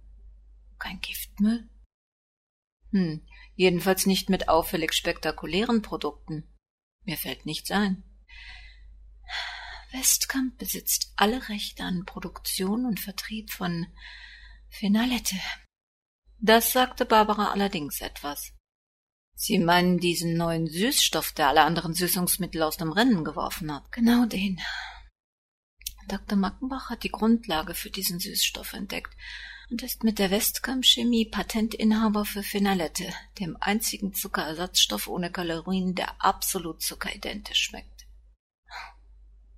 kein 0.78 1.00
Giftmüll. 1.00 1.68
Hm, 2.90 3.24
jedenfalls 3.54 4.06
nicht 4.06 4.28
mit 4.28 4.48
auffällig 4.48 4.92
spektakulären 4.92 5.82
Produkten. 5.82 6.48
Mir 7.04 7.16
fällt 7.16 7.46
nichts 7.46 7.70
ein. 7.70 8.02
Westkamp 9.92 10.58
besitzt 10.58 11.12
alle 11.14 11.48
Rechte 11.48 11.84
an 11.84 12.04
Produktion 12.06 12.86
und 12.86 12.98
Vertrieb 12.98 13.52
von 13.52 13.86
Finalette. 14.68 15.36
Das 16.38 16.72
sagte 16.72 17.04
Barbara 17.04 17.52
allerdings 17.52 18.00
etwas. 18.00 18.52
Sie 19.42 19.58
meinen 19.58 19.96
diesen 19.96 20.36
neuen 20.36 20.66
Süßstoff, 20.66 21.32
der 21.32 21.48
alle 21.48 21.62
anderen 21.62 21.94
Süßungsmittel 21.94 22.62
aus 22.62 22.76
dem 22.76 22.92
Rennen 22.92 23.24
geworfen 23.24 23.72
hat? 23.72 23.90
Genau 23.90 24.26
den. 24.26 24.60
Dr. 26.08 26.36
Mackenbach 26.36 26.90
hat 26.90 27.04
die 27.04 27.10
Grundlage 27.10 27.72
für 27.74 27.88
diesen 27.88 28.20
Süßstoff 28.20 28.74
entdeckt 28.74 29.16
und 29.70 29.82
ist 29.82 30.04
mit 30.04 30.18
der 30.18 30.30
Westkamp 30.30 30.84
Chemie 30.84 31.24
Patentinhaber 31.24 32.26
für 32.26 32.42
Finalette, 32.42 33.14
dem 33.38 33.56
einzigen 33.60 34.12
Zuckerersatzstoff 34.12 35.08
ohne 35.08 35.32
Kalorien, 35.32 35.94
der 35.94 36.22
absolut 36.22 36.82
zuckeridentisch 36.82 37.62
schmeckt. 37.62 38.06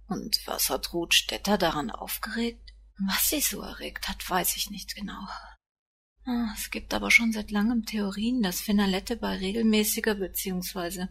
Und 0.06 0.46
was 0.46 0.70
hat 0.70 0.92
Ruth 0.92 1.14
Stetter 1.14 1.58
daran 1.58 1.90
aufgeregt? 1.90 2.72
Was 3.00 3.30
sie 3.30 3.40
so 3.40 3.60
erregt 3.62 4.08
hat, 4.08 4.30
weiß 4.30 4.54
ich 4.54 4.70
nicht 4.70 4.94
genau. 4.94 5.26
Ah, 6.24 6.54
es 6.56 6.70
gibt 6.70 6.94
aber 6.94 7.10
schon 7.10 7.32
seit 7.32 7.50
langem 7.50 7.84
Theorien, 7.84 8.42
dass 8.42 8.60
Finalette 8.60 9.16
bei 9.16 9.36
regelmäßiger 9.36 10.14
bzw. 10.14 11.06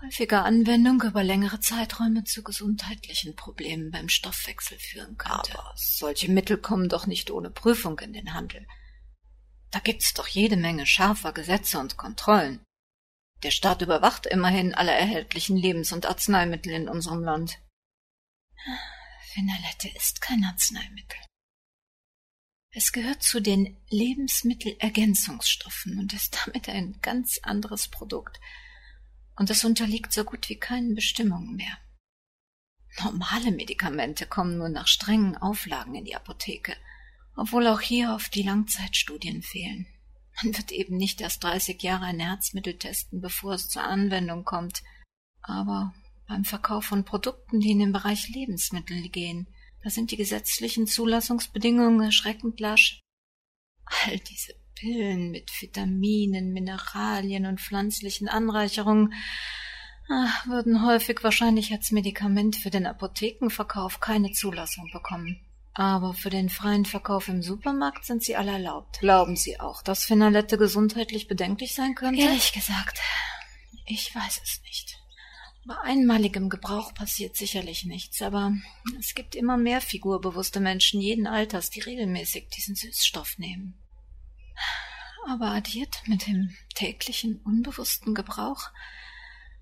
häufiger 0.00 0.44
Anwendung 0.44 1.02
über 1.02 1.24
längere 1.24 1.58
Zeiträume 1.58 2.22
zu 2.22 2.44
gesundheitlichen 2.44 3.34
Problemen 3.34 3.90
beim 3.90 4.08
Stoffwechsel 4.08 4.78
führen 4.78 5.16
könnte. 5.16 5.58
Aber 5.58 5.72
solche 5.76 6.30
Mittel 6.30 6.56
kommen 6.56 6.88
doch 6.88 7.06
nicht 7.06 7.32
ohne 7.32 7.50
Prüfung 7.50 7.98
in 7.98 8.12
den 8.12 8.32
Handel. 8.32 8.66
Da 9.72 9.80
gibt's 9.80 10.14
doch 10.14 10.28
jede 10.28 10.56
Menge 10.56 10.86
scharfer 10.86 11.32
Gesetze 11.32 11.78
und 11.80 11.96
Kontrollen. 11.96 12.60
Der 13.42 13.50
Staat 13.50 13.82
überwacht 13.82 14.26
immerhin 14.26 14.72
alle 14.72 14.92
erhältlichen 14.92 15.56
Lebens- 15.56 15.92
und 15.92 16.06
Arzneimittel 16.06 16.72
in 16.72 16.88
unserem 16.88 17.24
Land. 17.24 17.58
Finalette 19.32 19.88
ist 19.96 20.20
kein 20.20 20.44
Arzneimittel. 20.44 21.18
Es 22.74 22.92
gehört 22.92 23.22
zu 23.22 23.40
den 23.40 23.76
Lebensmittelergänzungsstoffen 23.90 25.98
und 25.98 26.14
ist 26.14 26.38
damit 26.46 26.70
ein 26.70 26.98
ganz 27.02 27.38
anderes 27.42 27.88
Produkt. 27.88 28.40
und 29.34 29.48
es 29.50 29.64
unterliegt 29.64 30.12
so 30.12 30.24
gut 30.24 30.48
wie 30.50 30.56
keinen 30.56 30.94
Bestimmungen 30.94 31.56
mehr. 31.56 31.78
Normale 33.02 33.50
Medikamente 33.50 34.26
kommen 34.26 34.58
nur 34.58 34.68
nach 34.68 34.86
strengen 34.86 35.36
Auflagen 35.36 35.94
in 35.94 36.04
die 36.04 36.14
Apotheke, 36.14 36.76
obwohl 37.34 37.66
auch 37.66 37.80
hier 37.80 38.12
oft 38.14 38.34
die 38.34 38.42
Langzeitstudien 38.42 39.42
fehlen. 39.42 39.86
Man 40.42 40.56
wird 40.56 40.70
eben 40.70 40.96
nicht 40.96 41.22
erst 41.22 41.42
30 41.44 41.82
Jahre 41.82 42.04
ein 42.04 42.20
Herzmittel 42.20 42.78
testen, 42.78 43.22
bevor 43.22 43.54
es 43.54 43.68
zur 43.68 43.84
Anwendung 43.84 44.44
kommt. 44.44 44.82
Aber 45.40 45.94
beim 46.28 46.44
Verkauf 46.44 46.84
von 46.84 47.04
Produkten, 47.04 47.60
die 47.60 47.70
in 47.70 47.78
den 47.78 47.92
Bereich 47.92 48.28
Lebensmittel 48.28 49.08
gehen, 49.08 49.46
da 49.82 49.90
sind 49.90 50.10
die 50.10 50.16
gesetzlichen 50.16 50.86
Zulassungsbedingungen 50.86 52.02
erschreckend 52.02 52.60
lasch. 52.60 53.00
All 53.84 54.18
diese 54.18 54.54
Pillen 54.74 55.30
mit 55.30 55.50
Vitaminen, 55.60 56.52
Mineralien 56.52 57.46
und 57.46 57.60
pflanzlichen 57.60 58.28
Anreicherungen 58.28 59.14
ach, 60.08 60.46
würden 60.46 60.84
häufig 60.84 61.22
wahrscheinlich 61.22 61.72
als 61.72 61.90
Medikament 61.90 62.56
für 62.56 62.70
den 62.70 62.86
Apothekenverkauf 62.86 64.00
keine 64.00 64.32
Zulassung 64.32 64.90
bekommen. 64.92 65.40
Aber 65.74 66.12
für 66.12 66.30
den 66.30 66.50
freien 66.50 66.84
Verkauf 66.84 67.28
im 67.28 67.42
Supermarkt 67.42 68.04
sind 68.04 68.22
sie 68.22 68.36
alle 68.36 68.52
erlaubt. 68.52 69.00
Glauben 69.00 69.36
Sie 69.36 69.58
auch, 69.58 69.82
dass 69.82 70.04
Finalette 70.04 70.58
gesundheitlich 70.58 71.28
bedenklich 71.28 71.74
sein 71.74 71.94
könnte? 71.94 72.20
Ehrlich 72.20 72.52
gesagt, 72.52 73.00
ich 73.86 74.14
weiß 74.14 74.40
es 74.44 74.60
nicht. 74.64 75.01
Bei 75.64 75.78
einmaligem 75.78 76.48
Gebrauch 76.48 76.92
passiert 76.92 77.36
sicherlich 77.36 77.84
nichts, 77.84 78.20
aber 78.20 78.52
es 78.98 79.14
gibt 79.14 79.36
immer 79.36 79.56
mehr 79.56 79.80
figurbewusste 79.80 80.58
Menschen 80.58 81.00
jeden 81.00 81.28
Alters, 81.28 81.70
die 81.70 81.80
regelmäßig 81.80 82.48
diesen 82.48 82.74
Süßstoff 82.74 83.38
nehmen. 83.38 83.78
Aber 85.28 85.52
addiert 85.52 86.02
mit 86.06 86.26
dem 86.26 86.56
täglichen 86.74 87.40
unbewussten 87.42 88.12
Gebrauch 88.12 88.70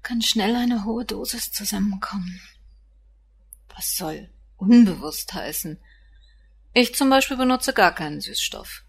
kann 0.02 0.22
schnell 0.22 0.56
eine 0.56 0.84
hohe 0.84 1.04
Dosis 1.04 1.52
zusammenkommen. 1.52 2.40
Was 3.68 3.96
soll 3.96 4.30
unbewusst 4.56 5.34
heißen? 5.34 5.78
Ich 6.72 6.94
zum 6.94 7.10
Beispiel 7.10 7.36
benutze 7.36 7.74
gar 7.74 7.94
keinen 7.94 8.22
Süßstoff. 8.22 8.84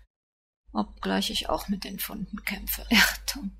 Obgleich 0.71 1.29
ich 1.29 1.49
auch 1.49 1.67
mit 1.67 1.83
den 1.83 1.99
Funden 1.99 2.43
kämpfe. 2.45 2.85
Irrtum. 2.89 3.51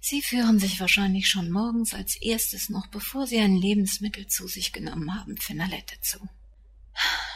Sie 0.00 0.22
führen 0.22 0.58
sich 0.58 0.80
wahrscheinlich 0.80 1.28
schon 1.28 1.50
morgens 1.50 1.92
als 1.92 2.16
erstes 2.16 2.68
noch, 2.68 2.86
bevor 2.86 3.26
Sie 3.26 3.38
ein 3.38 3.56
Lebensmittel 3.56 4.26
zu 4.28 4.46
sich 4.46 4.72
genommen 4.72 5.14
haben, 5.14 5.36
Finalette 5.36 6.00
zu. 6.00 6.18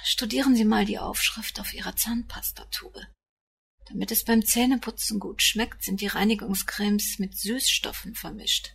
Studieren 0.05 0.57
Sie 0.57 0.65
mal 0.65 0.85
die 0.85 0.99
Aufschrift 0.99 1.61
auf 1.61 1.75
Ihrer 1.75 1.97
Zahnpastatube. 1.97 3.07
Damit 3.87 4.11
es 4.11 4.25
beim 4.25 4.45
Zähneputzen 4.45 5.19
gut 5.19 5.43
schmeckt, 5.43 5.83
sind 5.85 6.01
die 6.01 6.07
Reinigungscremes 6.07 7.19
mit 7.19 7.37
Süßstoffen 7.37 8.15
vermischt. 8.15 8.75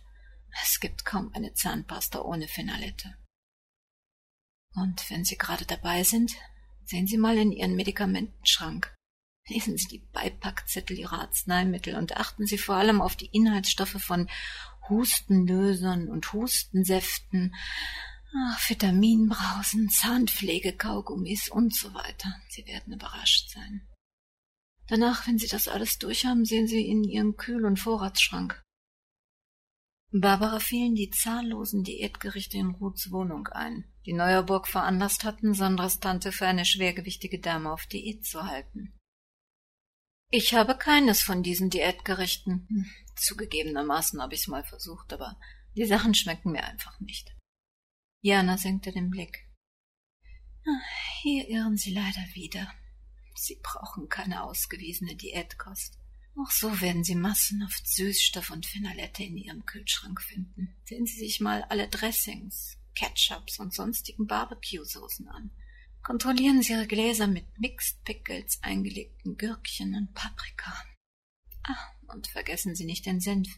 Es 0.62 0.80
gibt 0.80 1.04
kaum 1.04 1.32
eine 1.34 1.54
Zahnpasta 1.54 2.20
ohne 2.20 2.48
Finalette. 2.48 3.16
Und 4.74 5.10
wenn 5.10 5.24
Sie 5.24 5.36
gerade 5.36 5.64
dabei 5.64 6.04
sind, 6.04 6.34
sehen 6.84 7.06
Sie 7.06 7.18
mal 7.18 7.36
in 7.36 7.52
Ihren 7.52 7.74
Medikamentenschrank. 7.74 8.94
Lesen 9.48 9.76
Sie 9.76 9.88
die 9.88 10.06
Beipackzettel 10.12 10.98
Ihrer 10.98 11.20
Arzneimittel 11.20 11.96
und 11.96 12.16
achten 12.16 12.46
Sie 12.46 12.58
vor 12.58 12.76
allem 12.76 13.00
auf 13.00 13.16
die 13.16 13.30
Inhaltsstoffe 13.32 14.00
von 14.00 14.28
Hustenlösern 14.88 16.08
und 16.08 16.32
Hustensäften, 16.32 17.54
ach, 18.34 18.68
Vitaminbrausen, 18.68 19.88
Zahnpflegekaugummis 19.88 21.48
und 21.48 21.74
so 21.74 21.92
weiter. 21.94 22.34
Sie 22.48 22.66
werden 22.66 22.92
überrascht 22.92 23.50
sein. 23.50 23.86
Danach, 24.86 25.26
wenn 25.26 25.38
Sie 25.38 25.48
das 25.48 25.68
alles 25.68 25.98
durchhaben, 25.98 26.44
sehen 26.44 26.66
Sie 26.66 26.86
in 26.86 27.04
Ihren 27.04 27.36
Kühl- 27.36 27.66
und 27.66 27.78
Vorratsschrank. 27.78 28.62
Barbara 30.10 30.58
fielen 30.58 30.94
die 30.94 31.10
zahllosen 31.10 31.84
Diätgerichte 31.84 32.56
in 32.56 32.70
Ruths 32.70 33.10
Wohnung 33.10 33.46
ein, 33.48 33.84
die 34.06 34.14
Neuerburg 34.14 34.66
veranlasst 34.66 35.24
hatten, 35.24 35.52
Sandras 35.52 36.00
Tante 36.00 36.32
für 36.32 36.46
eine 36.46 36.64
schwergewichtige 36.64 37.38
Dame 37.40 37.70
auf 37.70 37.84
Diät 37.86 38.24
zu 38.24 38.44
halten. 38.44 38.97
Ich 40.30 40.52
habe 40.52 40.76
keines 40.76 41.22
von 41.22 41.42
diesen 41.42 41.70
Diätgerichten. 41.70 42.66
Hm, 42.68 42.90
zugegebenermaßen 43.16 44.20
habe 44.20 44.34
ich's 44.34 44.46
mal 44.46 44.64
versucht, 44.64 45.12
aber 45.12 45.38
die 45.74 45.86
Sachen 45.86 46.14
schmecken 46.14 46.52
mir 46.52 46.64
einfach 46.64 47.00
nicht. 47.00 47.34
Jana 48.20 48.58
senkte 48.58 48.92
den 48.92 49.10
Blick. 49.10 49.46
Ah, 50.66 50.82
hier 51.22 51.48
irren 51.48 51.78
Sie 51.78 51.94
leider 51.94 52.24
wieder. 52.34 52.70
Sie 53.34 53.58
brauchen 53.62 54.08
keine 54.08 54.42
ausgewiesene 54.42 55.16
Diätkost. 55.16 55.98
Auch 56.36 56.50
so 56.50 56.80
werden 56.82 57.04
Sie 57.04 57.14
massenhaft 57.14 57.88
Süßstoff 57.88 58.50
und 58.50 58.66
Finalette 58.66 59.22
in 59.22 59.38
Ihrem 59.38 59.64
Kühlschrank 59.64 60.20
finden. 60.20 60.76
Sehen 60.84 61.06
Sie 61.06 61.18
sich 61.18 61.40
mal 61.40 61.62
alle 61.70 61.88
Dressings, 61.88 62.76
Ketchups 62.94 63.58
und 63.60 63.72
sonstigen 63.72 64.26
Barbecue-Soßen 64.26 65.26
an. 65.28 65.50
Kontrollieren 66.02 66.62
Sie 66.62 66.72
Ihre 66.72 66.86
Gläser 66.86 67.26
mit 67.26 67.46
Mixed 67.58 68.02
Pickles, 68.04 68.58
eingelegten 68.62 69.36
Gürkchen 69.36 69.94
und 69.94 70.14
Paprika. 70.14 70.72
Ah, 71.64 72.12
und 72.12 72.26
vergessen 72.28 72.74
Sie 72.74 72.84
nicht 72.84 73.04
den 73.06 73.20
Senf. 73.20 73.48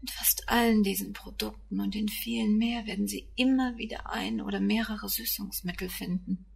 In 0.00 0.08
fast 0.08 0.48
allen 0.48 0.82
diesen 0.82 1.12
Produkten 1.12 1.80
und 1.80 1.96
in 1.96 2.08
vielen 2.08 2.58
mehr 2.58 2.86
werden 2.86 3.08
Sie 3.08 3.30
immer 3.36 3.76
wieder 3.78 4.10
ein 4.10 4.40
oder 4.40 4.60
mehrere 4.60 5.08
Süßungsmittel 5.08 5.88
finden. 5.88 6.46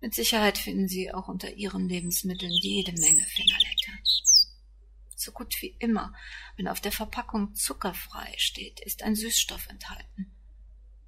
Mit 0.00 0.14
Sicherheit 0.14 0.58
finden 0.58 0.88
Sie 0.88 1.12
auch 1.12 1.28
unter 1.28 1.52
Ihren 1.52 1.88
Lebensmitteln 1.88 2.50
jede 2.50 2.92
Menge 2.92 3.24
Finalette. 3.24 3.92
So 5.14 5.32
gut 5.32 5.54
wie 5.60 5.76
immer, 5.78 6.14
wenn 6.56 6.66
auf 6.66 6.80
der 6.80 6.92
Verpackung 6.92 7.54
zuckerfrei 7.54 8.34
steht, 8.38 8.80
ist 8.80 9.02
ein 9.02 9.14
Süßstoff 9.14 9.68
enthalten. 9.68 10.34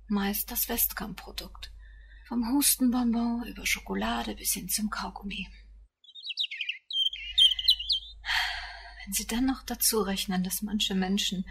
Meist 0.06 0.50
das 0.50 0.68
Westkamp-Produkt. 0.68 1.71
Vom 2.32 2.50
Hustenbonbon 2.50 3.44
über 3.46 3.66
Schokolade 3.66 4.34
bis 4.34 4.54
hin 4.54 4.66
zum 4.66 4.88
Kaugummi. 4.88 5.50
Wenn 9.04 9.12
Sie 9.12 9.26
dann 9.26 9.44
noch 9.44 9.62
dazu 9.64 10.00
rechnen, 10.00 10.42
dass 10.42 10.62
manche 10.62 10.94
Menschen 10.94 11.44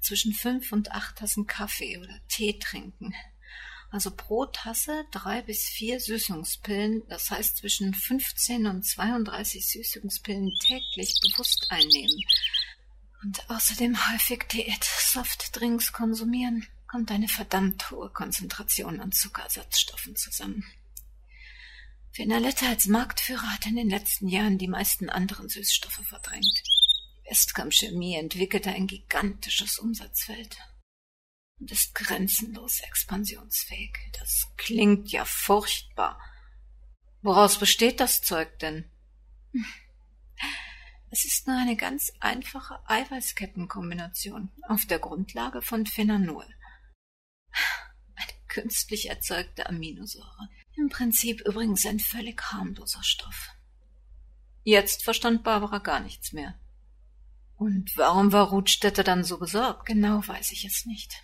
zwischen 0.00 0.32
fünf 0.32 0.72
und 0.72 0.90
acht 0.90 1.18
Tassen 1.18 1.46
Kaffee 1.46 1.98
oder 1.98 2.18
Tee 2.26 2.58
trinken, 2.58 3.14
also 3.92 4.10
pro 4.10 4.46
Tasse 4.46 5.04
drei 5.12 5.42
bis 5.42 5.68
vier 5.68 6.00
Süßungspillen, 6.00 7.06
das 7.06 7.30
heißt 7.30 7.58
zwischen 7.58 7.94
15 7.94 8.66
und 8.66 8.84
32 8.84 9.64
Süßungspillen 9.64 10.50
täglich 10.58 11.20
bewusst 11.22 11.68
einnehmen 11.70 12.20
und 13.22 13.48
außerdem 13.48 13.96
häufig 14.12 14.42
Diät-Softdrinks 14.48 15.92
konsumieren, 15.92 16.66
kommt 16.88 17.10
eine 17.10 17.28
verdammt 17.28 17.90
hohe 17.90 18.10
Konzentration 18.10 19.00
an 19.00 19.12
Zuckerersatzstoffen 19.12 20.16
zusammen. 20.16 20.64
Finalette 22.12 22.66
als 22.66 22.86
Marktführer 22.86 23.52
hat 23.52 23.66
in 23.66 23.76
den 23.76 23.90
letzten 23.90 24.28
Jahren 24.28 24.56
die 24.56 24.68
meisten 24.68 25.10
anderen 25.10 25.48
Süßstoffe 25.48 26.00
verdrängt. 26.06 26.62
Westcam 27.28 27.70
Chemie 27.70 28.16
entwickelte 28.16 28.70
ein 28.70 28.86
gigantisches 28.86 29.78
Umsatzfeld 29.78 30.56
und 31.58 31.70
ist 31.70 31.94
grenzenlos 31.94 32.80
expansionsfähig. 32.80 33.92
Das 34.18 34.46
klingt 34.56 35.10
ja 35.10 35.24
furchtbar. 35.24 36.18
Woraus 37.22 37.58
besteht 37.58 38.00
das 38.00 38.22
Zeug 38.22 38.58
denn? 38.60 38.90
Es 41.10 41.24
ist 41.24 41.46
nur 41.46 41.56
eine 41.56 41.76
ganz 41.76 42.12
einfache 42.20 42.78
Eiweißkettenkombination 42.86 44.50
auf 44.68 44.86
der 44.86 44.98
Grundlage 44.98 45.62
von 45.62 45.86
Phenanol. 45.86 46.46
Eine 48.14 48.32
künstlich 48.48 49.08
erzeugte 49.08 49.68
Aminosäure. 49.68 50.48
Im 50.76 50.88
Prinzip 50.88 51.40
übrigens 51.42 51.86
ein 51.86 52.00
völlig 52.00 52.40
harmloser 52.52 53.02
Stoff. 53.02 53.50
Jetzt 54.62 55.04
verstand 55.04 55.44
Barbara 55.44 55.78
gar 55.78 56.00
nichts 56.00 56.32
mehr. 56.32 56.58
Und 57.56 57.96
warum 57.96 58.32
war 58.32 58.48
Ruthstätte 58.48 59.04
dann 59.04 59.24
so 59.24 59.38
besorgt? 59.38 59.86
Genau 59.86 60.26
weiß 60.26 60.52
ich 60.52 60.64
es 60.64 60.84
nicht. 60.84 61.14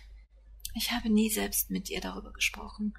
Ich 0.75 0.91
habe 0.91 1.09
nie 1.09 1.29
selbst 1.29 1.69
mit 1.69 1.89
ihr 1.89 2.01
darüber 2.01 2.33
gesprochen, 2.33 2.93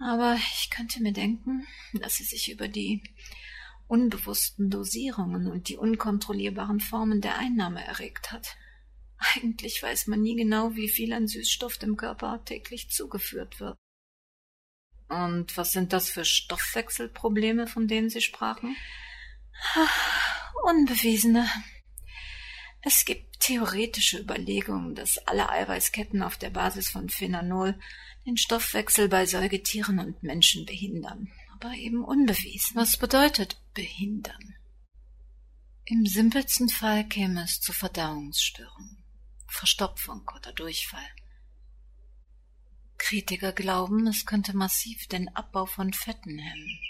aber 0.00 0.34
ich 0.34 0.70
könnte 0.70 1.00
mir 1.02 1.12
denken, 1.12 1.66
dass 1.94 2.16
sie 2.16 2.24
sich 2.24 2.50
über 2.50 2.68
die 2.68 3.02
unbewussten 3.86 4.68
Dosierungen 4.70 5.46
und 5.46 5.68
die 5.68 5.76
unkontrollierbaren 5.76 6.80
Formen 6.80 7.20
der 7.20 7.38
Einnahme 7.38 7.84
erregt 7.84 8.32
hat. 8.32 8.56
Eigentlich 9.18 9.82
weiß 9.82 10.08
man 10.08 10.22
nie 10.22 10.36
genau, 10.36 10.74
wie 10.74 10.88
viel 10.88 11.12
an 11.12 11.26
Süßstoff 11.26 11.78
dem 11.78 11.96
Körper 11.96 12.44
täglich 12.44 12.90
zugeführt 12.90 13.60
wird. 13.60 13.76
Und 15.08 15.56
was 15.56 15.72
sind 15.72 15.92
das 15.92 16.10
für 16.10 16.24
Stoffwechselprobleme, 16.24 17.66
von 17.66 17.86
denen 17.86 18.10
Sie 18.10 18.20
sprachen? 18.20 18.76
Unbewiesene. 20.64 21.48
Es 22.82 23.04
gibt 23.04 23.40
theoretische 23.40 24.18
Überlegungen, 24.18 24.94
dass 24.94 25.18
alle 25.18 25.48
Eiweißketten 25.48 26.22
auf 26.22 26.36
der 26.36 26.50
Basis 26.50 26.90
von 26.90 27.08
Phenanol 27.08 27.78
den 28.26 28.36
Stoffwechsel 28.36 29.08
bei 29.08 29.26
Säugetieren 29.26 30.00
und 30.00 30.22
Menschen 30.22 30.66
behindern, 30.66 31.32
aber 31.54 31.72
eben 31.74 32.04
unbewiesen. 32.04 32.76
Was 32.76 32.96
bedeutet 32.96 33.56
behindern? 33.74 34.56
Im 35.84 36.04
simpelsten 36.04 36.68
Fall 36.68 37.04
käme 37.08 37.44
es 37.44 37.60
zu 37.60 37.72
Verdauungsstörungen, 37.72 38.95
Verstopfung 39.46 40.28
oder 40.34 40.52
Durchfall. 40.52 41.08
Kritiker 42.98 43.52
glauben, 43.52 44.06
es 44.06 44.26
könnte 44.26 44.56
massiv 44.56 45.06
den 45.06 45.28
Abbau 45.36 45.66
von 45.66 45.92
Fetten 45.92 46.38
hemmen. 46.38 46.80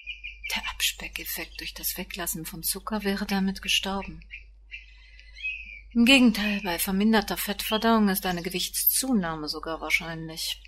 Der 0.55 0.63
Abspeckeffekt 0.71 1.61
durch 1.61 1.75
das 1.75 1.97
Weglassen 1.97 2.47
von 2.47 2.63
Zucker 2.63 3.03
wäre 3.03 3.27
damit 3.27 3.63
gestorben. 3.63 4.25
Im 5.93 6.05
Gegenteil, 6.05 6.61
bei 6.63 6.79
verminderter 6.79 7.37
Fettverdauung 7.37 8.09
ist 8.09 8.27
eine 8.27 8.43
Gewichtszunahme 8.43 9.49
sogar 9.49 9.81
wahrscheinlich. 9.81 10.63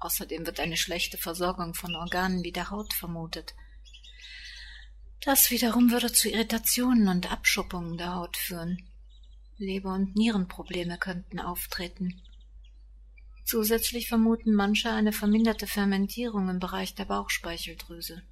Außerdem 0.00 0.46
wird 0.46 0.60
eine 0.60 0.76
schlechte 0.76 1.18
Versorgung 1.18 1.74
von 1.74 1.94
Organen 1.96 2.44
wie 2.44 2.52
der 2.52 2.70
Haut 2.70 2.94
vermutet. 2.94 3.54
Das 5.20 5.50
wiederum 5.50 5.90
würde 5.90 6.12
zu 6.12 6.28
Irritationen 6.28 7.08
und 7.08 7.30
Abschuppungen 7.32 7.98
der 7.98 8.14
Haut 8.14 8.36
führen. 8.36 8.87
Leber- 9.58 9.94
und 9.94 10.16
Nierenprobleme 10.16 10.98
könnten 10.98 11.40
auftreten. 11.40 12.22
Zusätzlich 13.44 14.08
vermuten 14.08 14.54
manche 14.54 14.90
eine 14.90 15.12
verminderte 15.12 15.66
Fermentierung 15.66 16.48
im 16.48 16.58
Bereich 16.58 16.94
der 16.94 17.04
Bauchspeicheldrüse. 17.04 18.22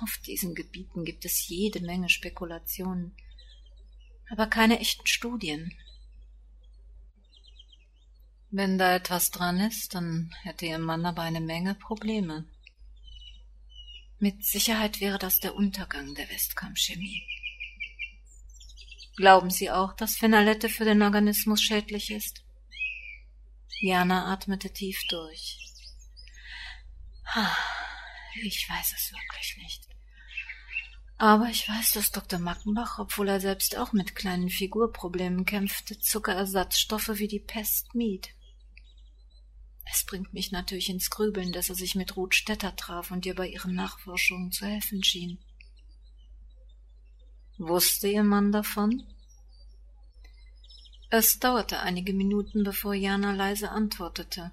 Auf 0.00 0.18
diesen 0.26 0.54
Gebieten 0.54 1.04
gibt 1.04 1.24
es 1.24 1.48
jede 1.48 1.80
Menge 1.80 2.08
Spekulationen 2.08 3.14
aber 4.30 4.46
keine 4.46 4.80
echten 4.80 5.06
Studien. 5.06 5.72
Wenn 8.50 8.78
da 8.78 8.94
etwas 8.94 9.30
dran 9.30 9.58
ist, 9.60 9.94
dann 9.94 10.32
hätte 10.42 10.66
Ihr 10.66 10.78
Mann 10.78 11.04
aber 11.06 11.22
eine 11.22 11.40
Menge 11.40 11.74
Probleme. 11.74 12.44
Mit 14.18 14.44
Sicherheit 14.44 15.00
wäre 15.00 15.18
das 15.18 15.40
der 15.40 15.54
Untergang 15.54 16.14
der 16.14 16.28
Westkampfchemie. 16.30 17.22
Glauben 19.16 19.50
Sie 19.50 19.70
auch, 19.70 19.94
dass 19.94 20.16
Phenolette 20.16 20.68
für 20.68 20.84
den 20.84 21.02
Organismus 21.02 21.62
schädlich 21.62 22.10
ist? 22.10 22.42
Jana 23.80 24.32
atmete 24.32 24.72
tief 24.72 25.00
durch. 25.08 25.58
Ich 28.42 28.68
weiß 28.68 28.92
es 28.96 29.12
wirklich 29.12 29.56
nicht. 29.62 29.88
Aber 31.16 31.48
ich 31.48 31.68
weiß, 31.68 31.92
dass 31.92 32.10
Dr. 32.10 32.40
Mackenbach, 32.40 32.98
obwohl 32.98 33.28
er 33.28 33.40
selbst 33.40 33.76
auch 33.76 33.92
mit 33.92 34.16
kleinen 34.16 34.50
Figurproblemen 34.50 35.44
kämpfte, 35.44 35.98
Zuckerersatzstoffe 35.98 37.10
wie 37.14 37.28
die 37.28 37.40
Pest 37.40 37.94
mied. 37.94 38.28
Es 39.92 40.04
bringt 40.04 40.32
mich 40.32 40.50
natürlich 40.50 40.88
ins 40.88 41.10
Grübeln, 41.10 41.52
dass 41.52 41.68
er 41.68 41.76
sich 41.76 41.94
mit 41.94 42.16
Ruth 42.16 42.34
Stetter 42.34 42.74
traf 42.74 43.10
und 43.10 43.26
ihr 43.26 43.34
bei 43.34 43.46
ihren 43.46 43.74
Nachforschungen 43.74 44.50
zu 44.50 44.66
helfen 44.66 45.04
schien. 45.04 45.38
Wusste 47.58 48.08
Ihr 48.08 48.24
Mann 48.24 48.52
davon? 48.52 49.06
Es 51.10 51.38
dauerte 51.38 51.80
einige 51.80 52.12
Minuten, 52.12 52.64
bevor 52.64 52.94
Jana 52.94 53.32
leise 53.32 53.70
antwortete. 53.70 54.50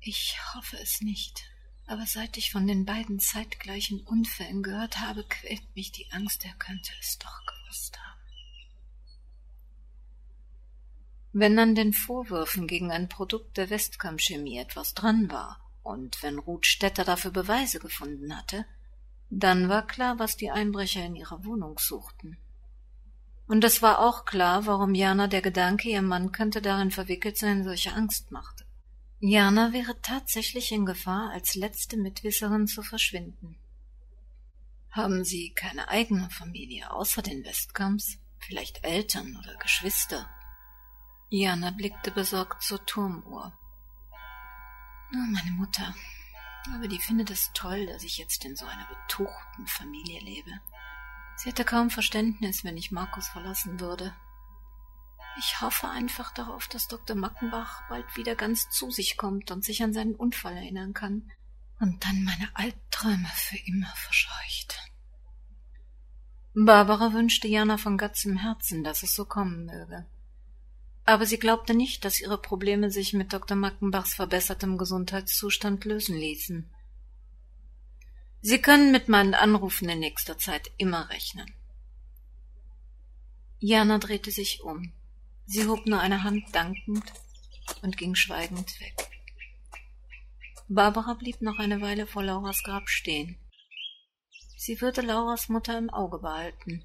Ich 0.00 0.38
hoffe 0.54 0.78
es 0.78 1.00
nicht 1.00 1.44
aber 1.86 2.06
seit 2.06 2.36
ich 2.36 2.50
von 2.50 2.66
den 2.66 2.84
beiden 2.84 3.20
zeitgleichen 3.20 4.00
Unfällen 4.00 4.62
gehört 4.62 5.00
habe, 5.00 5.24
quält 5.24 5.62
mich 5.74 5.92
die 5.92 6.10
Angst, 6.12 6.44
er 6.44 6.54
könnte 6.54 6.92
es 7.00 7.18
doch 7.18 7.44
gewusst 7.44 7.98
haben. 7.98 8.20
Wenn 11.32 11.58
an 11.58 11.74
den 11.74 11.92
Vorwürfen 11.92 12.66
gegen 12.66 12.90
ein 12.90 13.08
Produkt 13.08 13.56
der 13.56 13.68
Westcam-Chemie 13.68 14.58
etwas 14.58 14.94
dran 14.94 15.30
war 15.30 15.60
und 15.82 16.22
wenn 16.22 16.38
Ruth 16.38 16.66
Stetter 16.66 17.04
dafür 17.04 17.32
Beweise 17.32 17.80
gefunden 17.80 18.34
hatte, 18.36 18.64
dann 19.38 19.68
war 19.68 19.86
klar, 19.86 20.18
was 20.18 20.36
die 20.36 20.50
Einbrecher 20.50 21.04
in 21.04 21.16
ihrer 21.16 21.44
Wohnung 21.44 21.78
suchten. 21.78 22.38
Und 23.46 23.64
es 23.64 23.82
war 23.82 23.98
auch 23.98 24.24
klar, 24.24 24.66
warum 24.66 24.94
Jana 24.94 25.26
der 25.26 25.42
Gedanke, 25.42 25.90
ihr 25.90 26.02
Mann 26.02 26.32
könnte 26.32 26.62
darin 26.62 26.90
verwickelt 26.90 27.36
sein, 27.36 27.64
solche 27.64 27.92
Angst 27.92 28.30
machte. 28.30 28.64
Jana 29.20 29.72
wäre 29.72 30.00
tatsächlich 30.00 30.72
in 30.72 30.86
Gefahr, 30.86 31.30
als 31.32 31.54
letzte 31.54 31.96
Mitwisserin 31.96 32.66
zu 32.66 32.82
verschwinden. 32.82 33.56
Haben 34.90 35.24
Sie 35.24 35.52
keine 35.54 35.88
eigene 35.88 36.30
Familie 36.30 36.90
außer 36.92 37.20
den 37.20 37.44
Westkamps? 37.44 38.18
Vielleicht 38.38 38.84
Eltern 38.84 39.36
oder 39.36 39.56
Geschwister? 39.56 40.28
Jana 41.28 41.70
blickte 41.72 42.12
besorgt 42.12 42.62
zur 42.62 42.84
Turmuhr. 42.86 43.52
Nur 45.10 45.26
meine 45.26 45.50
Mutter. 45.52 45.94
Aber 46.72 46.88
die 46.88 46.98
findet 46.98 47.30
es 47.30 47.52
toll, 47.52 47.86
dass 47.86 48.04
ich 48.04 48.16
jetzt 48.16 48.44
in 48.44 48.56
so 48.56 48.64
einer 48.64 48.86
betuchten 48.86 49.66
Familie 49.66 50.20
lebe. 50.20 50.50
Sie 51.36 51.48
hätte 51.50 51.64
kaum 51.64 51.90
Verständnis, 51.90 52.64
wenn 52.64 52.76
ich 52.76 52.90
Markus 52.90 53.28
verlassen 53.28 53.80
würde. 53.80 54.14
Ich 55.36 55.60
hoffe 55.60 55.88
einfach 55.88 56.32
darauf, 56.32 56.68
dass 56.68 56.88
Dr. 56.88 57.16
Mackenbach 57.16 57.82
bald 57.88 58.16
wieder 58.16 58.36
ganz 58.36 58.70
zu 58.70 58.90
sich 58.90 59.16
kommt 59.16 59.50
und 59.50 59.64
sich 59.64 59.82
an 59.82 59.92
seinen 59.92 60.14
Unfall 60.14 60.56
erinnern 60.56 60.94
kann 60.94 61.30
und 61.80 62.04
dann 62.04 62.22
meine 62.24 62.48
Albträume 62.54 63.28
für 63.34 63.58
immer 63.66 63.92
verscheucht. 63.96 64.80
Barbara 66.54 67.12
wünschte 67.12 67.48
Jana 67.48 67.78
von 67.78 67.98
ganzem 67.98 68.36
Herzen, 68.36 68.84
dass 68.84 69.02
es 69.02 69.14
so 69.14 69.24
kommen 69.24 69.64
möge. 69.64 70.06
Aber 71.04 71.26
sie 71.26 71.38
glaubte 71.38 71.74
nicht, 71.74 72.04
dass 72.04 72.20
ihre 72.20 72.38
Probleme 72.38 72.90
sich 72.90 73.12
mit 73.12 73.32
Dr. 73.32 73.56
Mackenbachs 73.56 74.14
verbessertem 74.14 74.78
Gesundheitszustand 74.78 75.84
lösen 75.84 76.16
ließen. 76.16 76.70
Sie 78.40 78.60
können 78.60 78.92
mit 78.92 79.08
meinen 79.08 79.34
Anrufen 79.34 79.88
in 79.88 80.00
nächster 80.00 80.38
Zeit 80.38 80.70
immer 80.76 81.10
rechnen. 81.10 81.50
Jana 83.58 83.98
drehte 83.98 84.30
sich 84.30 84.62
um. 84.62 84.92
Sie 85.46 85.66
hob 85.66 85.86
nur 85.86 86.00
eine 86.00 86.22
Hand 86.22 86.54
dankend 86.54 87.04
und 87.82 87.96
ging 87.96 88.14
schweigend 88.14 88.80
weg. 88.80 89.10
Barbara 90.68 91.14
blieb 91.14 91.42
noch 91.42 91.58
eine 91.58 91.80
Weile 91.80 92.06
vor 92.06 92.22
Lauras 92.22 92.62
Grab 92.62 92.88
stehen. 92.88 93.38
Sie 94.56 94.80
würde 94.80 95.02
Lauras 95.02 95.48
Mutter 95.48 95.76
im 95.76 95.90
Auge 95.90 96.18
behalten. 96.18 96.84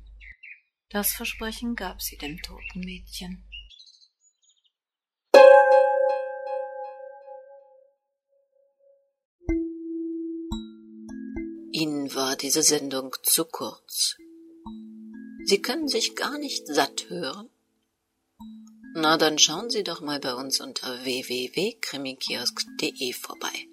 Das 0.89 1.13
Versprechen 1.13 1.75
gab 1.75 2.01
sie 2.01 2.17
dem 2.17 2.41
toten 2.41 2.81
Mädchen. 2.81 3.48
Ihnen 11.79 12.13
war 12.13 12.35
diese 12.35 12.63
Sendung 12.63 13.15
zu 13.23 13.45
kurz. 13.45 14.17
Sie 15.45 15.61
können 15.61 15.87
sich 15.87 16.15
gar 16.15 16.37
nicht 16.37 16.67
satt 16.67 17.09
hören 17.09 17.49
na, 18.95 19.17
dann 19.17 19.37
schauen 19.37 19.69
Sie 19.69 19.83
doch 19.83 20.01
mal 20.01 20.19
bei 20.19 20.33
uns 20.33 20.59
unter 20.61 21.05
www.krimikiosk.de 21.05 23.13
vorbei. 23.13 23.67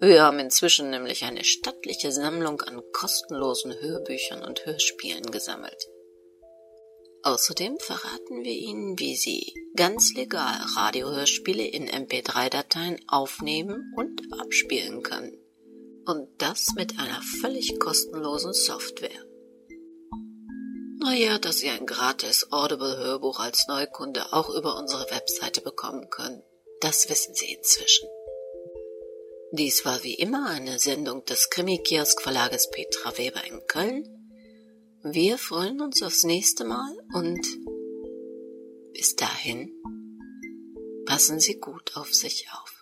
Wir 0.00 0.22
haben 0.22 0.38
inzwischen 0.38 0.88
nämlich 0.90 1.24
eine 1.24 1.44
stattliche 1.44 2.10
Sammlung 2.10 2.62
an 2.62 2.80
kostenlosen 2.92 3.74
Hörbüchern 3.80 4.42
und 4.42 4.64
Hörspielen 4.64 5.30
gesammelt. 5.30 5.86
Außerdem 7.22 7.78
verraten 7.78 8.42
wir 8.42 8.54
Ihnen, 8.54 8.98
wie 8.98 9.16
Sie 9.16 9.52
ganz 9.76 10.14
legal 10.14 10.60
Radiohörspiele 10.76 11.64
in 11.64 11.88
MP3-Dateien 11.88 13.00
aufnehmen 13.06 13.92
und 13.96 14.22
abspielen 14.40 15.02
können. 15.02 15.41
Und 16.04 16.28
das 16.38 16.74
mit 16.74 16.98
einer 16.98 17.20
völlig 17.40 17.78
kostenlosen 17.78 18.52
Software. 18.52 19.24
Naja, 20.98 21.38
dass 21.38 21.58
Sie 21.58 21.68
ein 21.68 21.86
gratis 21.86 22.52
Audible-Hörbuch 22.52 23.40
als 23.40 23.66
Neukunde 23.66 24.32
auch 24.32 24.50
über 24.50 24.76
unsere 24.76 25.10
Webseite 25.10 25.60
bekommen 25.60 26.10
können, 26.10 26.42
das 26.80 27.08
wissen 27.08 27.34
Sie 27.34 27.52
inzwischen. 27.52 28.08
Dies 29.52 29.84
war 29.84 30.02
wie 30.02 30.14
immer 30.14 30.46
eine 30.48 30.78
Sendung 30.78 31.24
des 31.24 31.50
Krimi-Kiosk-Verlages 31.50 32.70
Petra 32.70 33.18
Weber 33.18 33.44
in 33.44 33.66
Köln. 33.66 34.08
Wir 35.02 35.36
freuen 35.38 35.80
uns 35.80 36.02
aufs 36.02 36.24
nächste 36.24 36.64
Mal 36.64 36.96
und 37.12 37.46
bis 38.94 39.14
dahin 39.16 39.72
passen 41.04 41.40
Sie 41.40 41.58
gut 41.58 41.96
auf 41.96 42.14
sich 42.14 42.46
auf. 42.52 42.81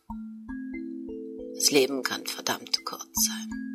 Das 1.60 1.70
Leben 1.72 2.02
kann 2.02 2.24
verdammt 2.24 2.86
kurz 2.86 3.26
sein. 3.26 3.69